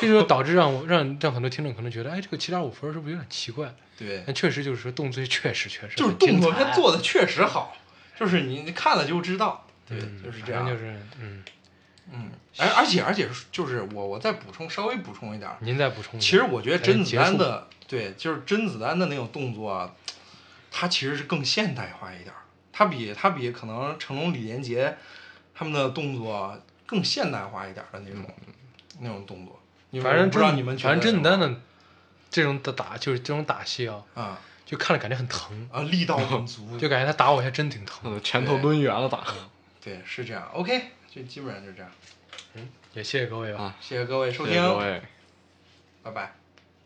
[0.00, 3.72] 这就导致让我让让很多听众可能觉得，哎，这个七点五分是不是有点奇怪？
[3.96, 7.76] 对，但确实就是说动作确实确实就是动作他做的确实好，
[8.18, 11.44] 就是你你看了就知道，对，嗯就是这样，就是嗯，
[12.12, 16.26] 嗯，而而且而且就是我我再补充稍微补充一点，您再补充一下。
[16.26, 19.92] 其实我觉得甄子丹的对，就是甄子丹的那种动作啊，
[20.70, 22.42] 他其实是更现代化一点儿，
[22.72, 24.96] 他比他比可能成龙、李连杰
[25.54, 28.24] 他们的动作更现代化一点儿的那种、
[29.00, 29.60] 那种动作。
[29.90, 31.60] 你反正不知道甄你们觉得反正甄子丹的
[32.30, 38.00] 这种的打就是这种打戏啊，啊就看着感觉很疼，啊力道很足， 就感觉他打我还真挺疼。
[38.04, 39.24] 嗯拳头抡圆了打。
[39.82, 40.42] 对是这样。
[40.52, 41.90] OK，就基本上就这样。
[42.54, 43.62] 嗯也谢谢各位吧。
[43.64, 45.02] 啊谢谢各位收谢听，谢各位。
[46.02, 46.45] 拜拜。